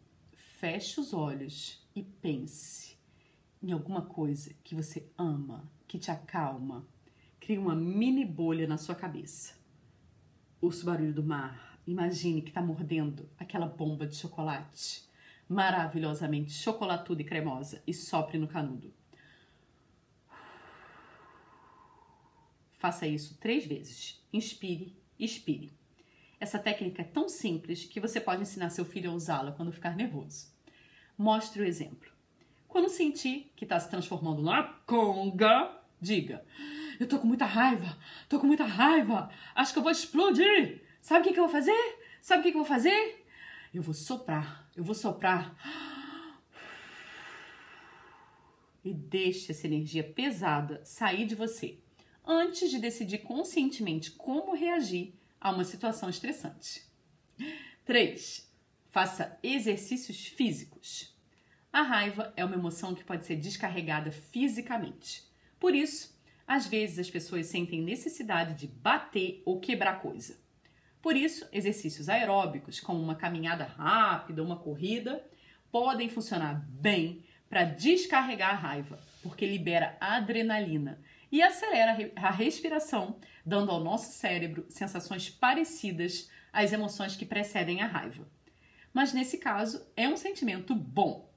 Feche 0.60 1.00
os 1.00 1.12
olhos 1.12 1.84
e 1.96 2.04
pense 2.04 2.98
em 3.64 3.72
alguma 3.72 4.04
coisa 4.04 4.54
que 4.64 4.76
você 4.76 5.10
ama, 5.18 5.68
que 5.88 5.98
te 5.98 6.12
acalma. 6.12 6.86
Crie 7.40 7.58
uma 7.58 7.74
mini 7.74 8.26
bolha 8.26 8.68
na 8.68 8.78
sua 8.78 8.94
cabeça. 8.94 9.56
Ouça 10.60 10.84
o 10.84 10.86
barulho 10.86 11.14
do 11.14 11.24
mar. 11.24 11.80
Imagine 11.88 12.44
que 12.44 12.50
está 12.50 12.62
mordendo 12.62 13.28
aquela 13.40 13.66
bomba 13.66 14.06
de 14.06 14.16
chocolate 14.16 15.10
maravilhosamente 15.52 16.54
chocolatuda 16.54 17.22
e 17.22 17.26
cremosa 17.26 17.84
e 17.86 17.94
sopre 17.94 18.38
no 18.38 18.48
canudo. 18.48 18.94
Faça 22.80 23.06
isso 23.06 23.38
três 23.38 23.66
vezes. 23.66 24.24
Inspire, 24.32 24.96
expire. 25.20 25.72
Essa 26.40 26.58
técnica 26.58 27.02
é 27.02 27.06
tão 27.06 27.28
simples 27.28 27.84
que 27.84 28.00
você 28.00 28.20
pode 28.20 28.42
ensinar 28.42 28.70
seu 28.70 28.86
filho 28.86 29.12
a 29.12 29.14
usá-la 29.14 29.52
quando 29.52 29.74
ficar 29.74 29.96
nervoso. 29.96 30.48
Mostre 31.18 31.62
o 31.62 31.66
exemplo. 31.66 32.10
Quando 32.68 32.90
sentir 32.90 33.52
que 33.56 33.66
está 33.66 33.78
se 33.78 33.90
transformando 33.90 34.42
na 34.42 34.64
conga, 34.88 35.78
diga: 36.00 36.46
Eu 36.98 37.08
tô 37.08 37.20
com 37.20 37.28
muita 37.28 37.46
raiva, 37.46 37.98
tô 38.30 38.40
com 38.40 38.48
muita 38.48 38.64
raiva, 38.64 39.30
acho 39.54 39.74
que 39.74 39.80
eu 39.80 39.84
vou 39.84 39.92
explodir. 39.92 40.82
Sabe 41.02 41.20
o 41.20 41.24
que, 41.24 41.34
que 41.34 41.40
eu 41.40 41.44
vou 41.44 41.52
fazer? 41.52 42.00
Sabe 42.22 42.40
o 42.40 42.44
que, 42.44 42.52
que 42.52 42.58
eu 42.58 42.64
vou 42.64 42.70
fazer? 42.70 43.26
Eu 43.74 43.84
vou 43.84 43.94
soprar, 43.94 44.61
eu 44.76 44.84
vou 44.84 44.96
soprar. 44.96 45.56
E 48.84 48.94
deixe 48.94 49.52
essa 49.52 49.68
energia 49.68 50.04
pesada 50.04 50.82
sair 50.84 51.26
de 51.26 51.36
você 51.36 51.78
antes 52.26 52.70
de 52.70 52.80
decidir 52.80 53.20
conscientemente 53.20 54.12
como 54.12 54.56
reagir 54.56 55.14
a 55.40 55.52
uma 55.52 55.64
situação 55.64 56.10
estressante. 56.10 56.84
3. 57.86 58.50
Faça 58.90 59.38
exercícios 59.44 60.28
físicos. 60.28 61.16
A 61.72 61.82
raiva 61.82 62.34
é 62.36 62.44
uma 62.44 62.56
emoção 62.56 62.94
que 62.94 63.04
pode 63.04 63.26
ser 63.26 63.38
descarregada 63.38 64.12
fisicamente. 64.12 65.24
Por 65.60 65.74
isso, 65.74 66.20
às 66.46 66.68
vezes 66.68 67.00
as 67.00 67.10
pessoas 67.10 67.48
sentem 67.48 67.82
necessidade 67.82 68.56
de 68.56 68.68
bater 68.68 69.42
ou 69.46 69.60
quebrar 69.60 70.02
coisa. 70.02 70.38
Por 71.02 71.16
isso, 71.16 71.48
exercícios 71.52 72.10
aeróbicos, 72.10 72.80
como 72.80 73.02
uma 73.02 73.16
caminhada 73.16 73.64
rápida, 73.64 74.44
uma 74.44 74.58
corrida, 74.58 75.26
podem 75.72 76.10
funcionar 76.10 76.66
bem 76.70 77.24
para 77.50 77.64
descarregar 77.64 78.52
a 78.52 78.58
raiva, 78.58 79.00
porque 79.24 79.46
libera 79.46 79.98
adrenalina 80.00 81.02
e 81.32 81.42
acelera 81.42 82.12
a 82.16 82.30
respiração, 82.30 83.18
dando 83.46 83.72
ao 83.72 83.84
nosso 83.84 84.12
cérebro 84.12 84.66
sensações 84.70 85.30
parecidas 85.30 86.30
às 86.54 86.72
emoções 86.74 87.16
que 87.16 87.26
precedem 87.26 87.82
a 87.82 87.88
raiva. 87.88 88.28
Mas 88.94 89.14
nesse 89.14 89.38
caso, 89.38 89.86
é 89.96 90.08
um 90.08 90.18
sentimento 90.18 90.76
bom. 90.76 91.32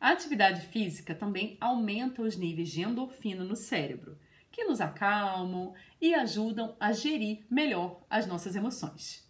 A 0.00 0.10
atividade 0.10 0.62
física 0.62 1.14
também 1.14 1.56
aumenta 1.60 2.22
os 2.22 2.36
níveis 2.36 2.70
de 2.70 2.82
endorfina 2.82 3.44
no 3.44 3.56
cérebro, 3.56 4.18
que 4.58 4.64
nos 4.64 4.80
acalmam 4.80 5.72
e 6.00 6.12
ajudam 6.12 6.74
a 6.80 6.90
gerir 6.90 7.46
melhor 7.48 8.04
as 8.10 8.26
nossas 8.26 8.56
emoções. 8.56 9.24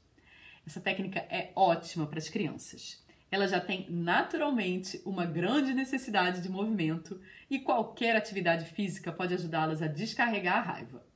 Essa 0.67 0.81
técnica 0.81 1.19
é 1.29 1.53
ótima 1.55 2.07
para 2.07 2.19
as 2.19 2.31
crianças. 2.31 3.05
Ela 3.31 3.47
já 3.47 3.61
tem 3.61 3.87
naturalmente 3.91 5.03
uma 5.05 5.27
grande 5.27 5.75
necessidade 5.75 6.41
de 6.41 6.49
movimento 6.49 7.21
e 7.51 7.59
qualquer 7.59 8.17
atividade 8.17 8.65
física 8.73 9.13
pode 9.13 9.35
ajudá-las 9.35 9.83
a 9.83 9.87
descarregar 9.87 10.57
a 10.57 10.73
raiva. 10.73 11.07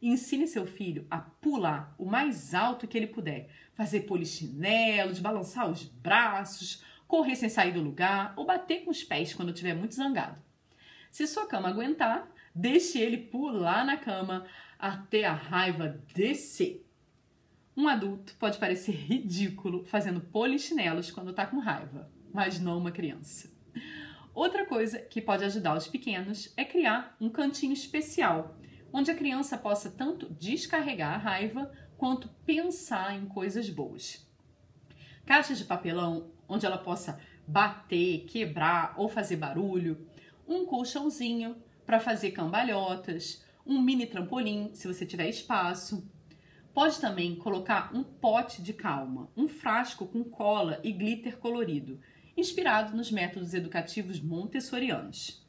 Ensine 0.00 0.46
seu 0.46 0.66
filho 0.66 1.06
a 1.10 1.18
pular 1.18 1.94
o 1.98 2.06
mais 2.06 2.54
alto 2.54 2.88
que 2.88 2.96
ele 2.96 3.08
puder, 3.08 3.50
fazer 3.74 4.06
polichinelos, 4.06 5.20
balançar 5.20 5.70
os 5.70 5.84
braços, 5.84 6.82
correr 7.06 7.36
sem 7.36 7.50
sair 7.50 7.72
do 7.72 7.82
lugar 7.82 8.32
ou 8.36 8.46
bater 8.46 8.84
com 8.84 8.90
os 8.90 9.04
pés 9.04 9.34
quando 9.34 9.50
estiver 9.50 9.74
muito 9.74 9.94
zangado. 9.94 10.42
Se 11.14 11.28
sua 11.28 11.46
cama 11.46 11.68
aguentar, 11.68 12.28
Deixe 12.54 13.00
ele 13.00 13.16
pular 13.16 13.84
na 13.84 13.96
cama 13.96 14.46
até 14.78 15.24
a 15.24 15.32
raiva 15.32 16.00
descer. 16.14 16.86
Um 17.76 17.88
adulto 17.88 18.36
pode 18.38 18.58
parecer 18.58 18.92
ridículo 18.92 19.84
fazendo 19.86 20.20
polichinelos 20.20 21.10
quando 21.10 21.30
está 21.30 21.44
com 21.44 21.58
raiva, 21.58 22.08
mas 22.32 22.60
não 22.60 22.78
uma 22.78 22.92
criança. 22.92 23.52
Outra 24.32 24.64
coisa 24.64 25.00
que 25.00 25.20
pode 25.20 25.42
ajudar 25.44 25.76
os 25.76 25.88
pequenos 25.88 26.52
é 26.56 26.64
criar 26.64 27.16
um 27.20 27.28
cantinho 27.28 27.72
especial, 27.72 28.56
onde 28.92 29.10
a 29.10 29.16
criança 29.16 29.58
possa 29.58 29.90
tanto 29.90 30.32
descarregar 30.32 31.14
a 31.14 31.18
raiva 31.18 31.72
quanto 31.98 32.28
pensar 32.46 33.16
em 33.16 33.26
coisas 33.26 33.68
boas. 33.68 34.24
Caixas 35.26 35.58
de 35.58 35.64
papelão 35.64 36.30
onde 36.48 36.66
ela 36.66 36.78
possa 36.78 37.20
bater, 37.46 38.26
quebrar 38.26 38.94
ou 38.96 39.08
fazer 39.08 39.36
barulho, 39.36 40.06
um 40.46 40.64
colchãozinho 40.64 41.56
para 41.86 42.00
fazer 42.00 42.30
cambalhotas, 42.30 43.44
um 43.66 43.80
mini 43.80 44.06
trampolim, 44.06 44.70
se 44.74 44.86
você 44.86 45.06
tiver 45.06 45.28
espaço. 45.28 46.08
Pode 46.72 47.00
também 47.00 47.36
colocar 47.36 47.94
um 47.94 48.02
pote 48.02 48.62
de 48.62 48.72
calma, 48.72 49.30
um 49.36 49.46
frasco 49.48 50.06
com 50.06 50.24
cola 50.24 50.80
e 50.82 50.92
glitter 50.92 51.38
colorido, 51.38 52.00
inspirado 52.36 52.96
nos 52.96 53.10
métodos 53.10 53.54
educativos 53.54 54.20
montessorianos. 54.20 55.44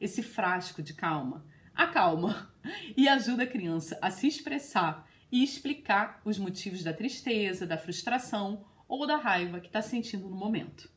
Esse 0.00 0.22
frasco 0.22 0.82
de 0.82 0.94
calma 0.94 1.44
acalma 1.74 2.52
e 2.96 3.08
ajuda 3.08 3.42
a 3.42 3.46
criança 3.46 3.98
a 4.00 4.10
se 4.10 4.28
expressar 4.28 5.08
e 5.30 5.42
explicar 5.42 6.20
os 6.24 6.38
motivos 6.38 6.82
da 6.82 6.92
tristeza, 6.92 7.66
da 7.66 7.76
frustração 7.76 8.64
ou 8.86 9.06
da 9.06 9.16
raiva 9.16 9.60
que 9.60 9.66
está 9.66 9.82
sentindo 9.82 10.28
no 10.28 10.36
momento. 10.36 10.90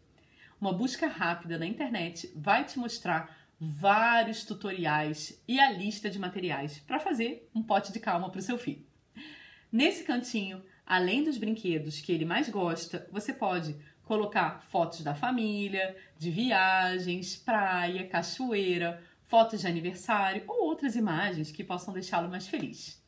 Uma 0.60 0.72
busca 0.72 1.08
rápida 1.08 1.58
na 1.58 1.66
internet 1.66 2.32
vai 2.36 2.64
te 2.64 2.78
mostrar 2.78 3.41
vários 3.64 4.44
tutoriais 4.44 5.40
e 5.48 5.60
a 5.60 5.70
lista 5.70 6.10
de 6.10 6.18
materiais 6.18 6.80
para 6.80 7.00
fazer 7.00 7.48
um 7.54 7.62
pote 7.62 7.94
de 7.94 8.00
calma 8.00 8.32
para 8.32 8.40
o 8.40 8.42
seu 8.42 8.58
filho. 8.58 8.84
Nesse 9.72 10.04
cantinho, 10.04 10.64
além 10.84 11.24
dos 11.24 11.38
brinquedos 11.38 12.02
que 12.02 12.12
ele 12.12 12.26
mais 12.26 12.50
gosta, 12.50 13.08
você 13.12 13.32
pode 13.32 13.76
colocar 14.04 14.64
fotos 14.72 15.02
da 15.02 15.14
família, 15.14 15.96
de 16.18 16.32
viagens, 16.32 17.36
praia, 17.36 18.08
cachoeira, 18.08 19.00
fotos 19.26 19.62
de 19.62 19.68
aniversário 19.68 20.44
ou 20.48 20.66
outras 20.66 20.96
imagens 20.96 21.52
que 21.52 21.64
possam 21.64 21.94
deixá-lo 21.94 22.30
mais 22.30 22.48
feliz. 22.48 23.00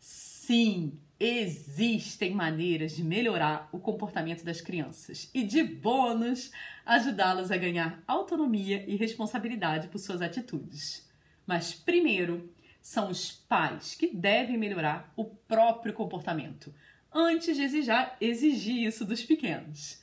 Sim, 0.00 0.98
existem 1.18 2.34
maneiras 2.34 2.96
de 2.96 3.04
melhorar 3.04 3.68
o 3.72 3.78
comportamento 3.78 4.44
das 4.44 4.60
crianças 4.60 5.30
e, 5.32 5.44
de 5.44 5.62
bônus, 5.62 6.50
ajudá-las 6.84 7.50
a 7.50 7.56
ganhar 7.56 8.02
autonomia 8.06 8.84
e 8.86 8.96
responsabilidade 8.96 9.88
por 9.88 9.98
suas 9.98 10.20
atitudes. 10.20 11.08
Mas, 11.46 11.72
primeiro, 11.72 12.52
são 12.80 13.10
os 13.10 13.32
pais 13.32 13.94
que 13.94 14.14
devem 14.14 14.58
melhorar 14.58 15.12
o 15.16 15.24
próprio 15.24 15.94
comportamento 15.94 16.74
antes 17.12 17.56
de 17.56 17.62
exigir, 17.62 18.10
exigir 18.20 18.86
isso 18.86 19.04
dos 19.04 19.22
pequenos. 19.22 20.02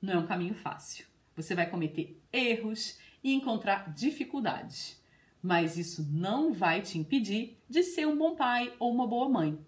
Não 0.00 0.14
é 0.14 0.18
um 0.18 0.26
caminho 0.26 0.54
fácil. 0.54 1.06
Você 1.34 1.54
vai 1.54 1.68
cometer 1.68 2.20
erros 2.32 2.98
e 3.24 3.32
encontrar 3.32 3.92
dificuldades. 3.94 5.00
Mas 5.42 5.76
isso 5.76 6.06
não 6.12 6.52
vai 6.52 6.82
te 6.82 6.98
impedir 6.98 7.58
de 7.68 7.82
ser 7.82 8.06
um 8.06 8.16
bom 8.16 8.36
pai 8.36 8.72
ou 8.78 8.92
uma 8.92 9.06
boa 9.06 9.28
mãe 9.28 9.58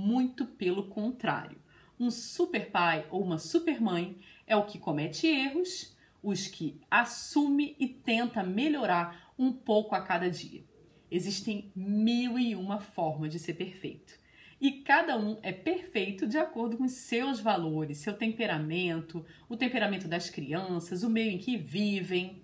muito 0.00 0.46
pelo 0.46 0.88
contrário. 0.88 1.60
Um 1.98 2.10
super 2.10 2.70
pai 2.70 3.06
ou 3.10 3.22
uma 3.22 3.38
super 3.38 3.80
mãe 3.80 4.18
é 4.46 4.56
o 4.56 4.64
que 4.64 4.78
comete 4.78 5.26
erros, 5.26 5.96
os 6.22 6.46
que 6.46 6.80
assume 6.90 7.76
e 7.78 7.86
tenta 7.86 8.42
melhorar 8.42 9.32
um 9.38 9.52
pouco 9.52 9.94
a 9.94 10.00
cada 10.00 10.30
dia. 10.30 10.64
Existem 11.10 11.70
mil 11.74 12.38
e 12.38 12.54
uma 12.54 12.80
formas 12.80 13.30
de 13.30 13.38
ser 13.38 13.54
perfeito. 13.54 14.18
E 14.60 14.82
cada 14.82 15.16
um 15.18 15.38
é 15.42 15.52
perfeito 15.52 16.26
de 16.26 16.38
acordo 16.38 16.76
com 16.76 16.86
seus 16.86 17.40
valores, 17.40 17.98
seu 17.98 18.12
temperamento, 18.12 19.24
o 19.48 19.56
temperamento 19.56 20.06
das 20.06 20.28
crianças, 20.28 21.02
o 21.02 21.10
meio 21.10 21.30
em 21.30 21.38
que 21.38 21.56
vivem. 21.56 22.42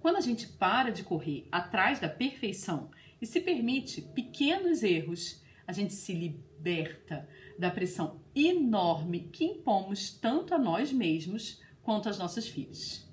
Quando 0.00 0.16
a 0.16 0.20
gente 0.20 0.48
para 0.48 0.90
de 0.90 1.04
correr 1.04 1.46
atrás 1.50 2.00
da 2.00 2.08
perfeição 2.08 2.90
e 3.22 3.26
se 3.26 3.40
permite 3.40 4.02
pequenos 4.02 4.82
erros, 4.82 5.42
a 5.66 5.72
gente 5.72 5.94
se 5.94 6.12
liberta 6.64 7.28
da 7.58 7.70
pressão 7.70 8.22
enorme 8.34 9.28
que 9.30 9.44
impomos 9.44 10.10
tanto 10.10 10.54
a 10.54 10.58
nós 10.58 10.90
mesmos 10.90 11.60
quanto 11.82 12.08
aos 12.08 12.18
nossos 12.18 12.48
filhos. 12.48 13.06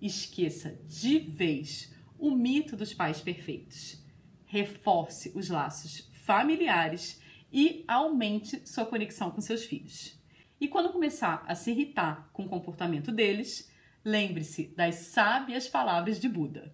Esqueça 0.00 0.78
de 0.86 1.18
vez 1.18 1.92
o 2.16 2.30
mito 2.30 2.76
dos 2.76 2.94
pais 2.94 3.20
perfeitos. 3.20 4.00
Reforce 4.46 5.32
os 5.34 5.48
laços 5.50 6.08
familiares 6.24 7.20
e 7.52 7.84
aumente 7.88 8.66
sua 8.68 8.86
conexão 8.86 9.30
com 9.32 9.40
seus 9.40 9.64
filhos. 9.64 10.16
E 10.60 10.68
quando 10.68 10.92
começar 10.92 11.44
a 11.48 11.54
se 11.56 11.72
irritar 11.72 12.30
com 12.32 12.44
o 12.44 12.48
comportamento 12.48 13.10
deles, 13.10 13.72
lembre-se 14.04 14.68
das 14.68 14.94
sábias 14.94 15.66
palavras 15.66 16.20
de 16.20 16.28
Buda. 16.28 16.72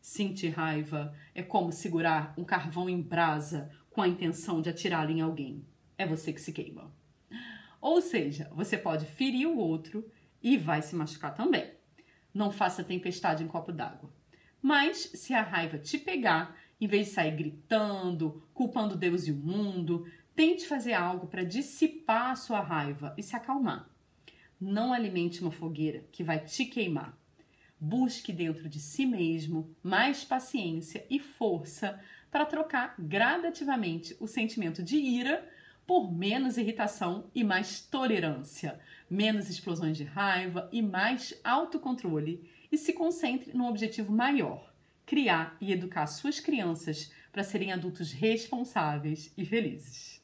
Sentir 0.00 0.48
raiva 0.48 1.14
é 1.32 1.42
como 1.42 1.70
segurar 1.70 2.34
um 2.36 2.44
carvão 2.44 2.90
em 2.90 3.00
brasa 3.00 3.70
com 3.92 4.02
a 4.02 4.08
intenção 4.08 4.60
de 4.60 4.70
atirá-lo 4.70 5.10
em 5.10 5.20
alguém. 5.20 5.64
É 5.96 6.06
você 6.06 6.32
que 6.32 6.40
se 6.40 6.52
queima. 6.52 6.92
Ou 7.80 8.00
seja, 8.00 8.50
você 8.54 8.78
pode 8.78 9.06
ferir 9.06 9.46
o 9.46 9.58
outro 9.58 10.08
e 10.42 10.56
vai 10.56 10.82
se 10.82 10.94
machucar 10.94 11.34
também. 11.34 11.70
Não 12.32 12.50
faça 12.50 12.84
tempestade 12.84 13.44
em 13.44 13.48
copo 13.48 13.72
d'água. 13.72 14.10
Mas 14.60 15.10
se 15.14 15.34
a 15.34 15.42
raiva 15.42 15.78
te 15.78 15.98
pegar, 15.98 16.56
em 16.80 16.86
vez 16.86 17.08
de 17.08 17.12
sair 17.14 17.36
gritando, 17.36 18.42
culpando 18.54 18.96
Deus 18.96 19.26
e 19.26 19.32
o 19.32 19.36
mundo, 19.36 20.06
tente 20.34 20.66
fazer 20.66 20.94
algo 20.94 21.26
para 21.26 21.44
dissipar 21.44 22.30
a 22.30 22.36
sua 22.36 22.60
raiva 22.60 23.14
e 23.18 23.22
se 23.22 23.36
acalmar. 23.36 23.88
Não 24.60 24.92
alimente 24.92 25.42
uma 25.42 25.50
fogueira 25.50 26.04
que 26.12 26.22
vai 26.22 26.38
te 26.38 26.64
queimar. 26.64 27.18
Busque 27.78 28.32
dentro 28.32 28.68
de 28.68 28.78
si 28.78 29.04
mesmo 29.04 29.74
mais 29.82 30.24
paciência 30.24 31.04
e 31.10 31.18
força 31.18 32.00
para 32.32 32.46
trocar 32.46 32.94
gradativamente 32.98 34.16
o 34.18 34.26
sentimento 34.26 34.82
de 34.82 34.96
ira 34.96 35.46
por 35.86 36.10
menos 36.10 36.56
irritação 36.56 37.30
e 37.34 37.44
mais 37.44 37.80
tolerância, 37.82 38.80
menos 39.10 39.50
explosões 39.50 39.98
de 39.98 40.04
raiva 40.04 40.68
e 40.72 40.80
mais 40.80 41.38
autocontrole, 41.44 42.48
e 42.70 42.78
se 42.78 42.94
concentre 42.94 43.52
num 43.52 43.68
objetivo 43.68 44.10
maior: 44.10 44.72
criar 45.04 45.56
e 45.60 45.70
educar 45.70 46.06
suas 46.06 46.40
crianças 46.40 47.12
para 47.30 47.44
serem 47.44 47.70
adultos 47.70 48.12
responsáveis 48.12 49.30
e 49.36 49.44
felizes. 49.44 50.22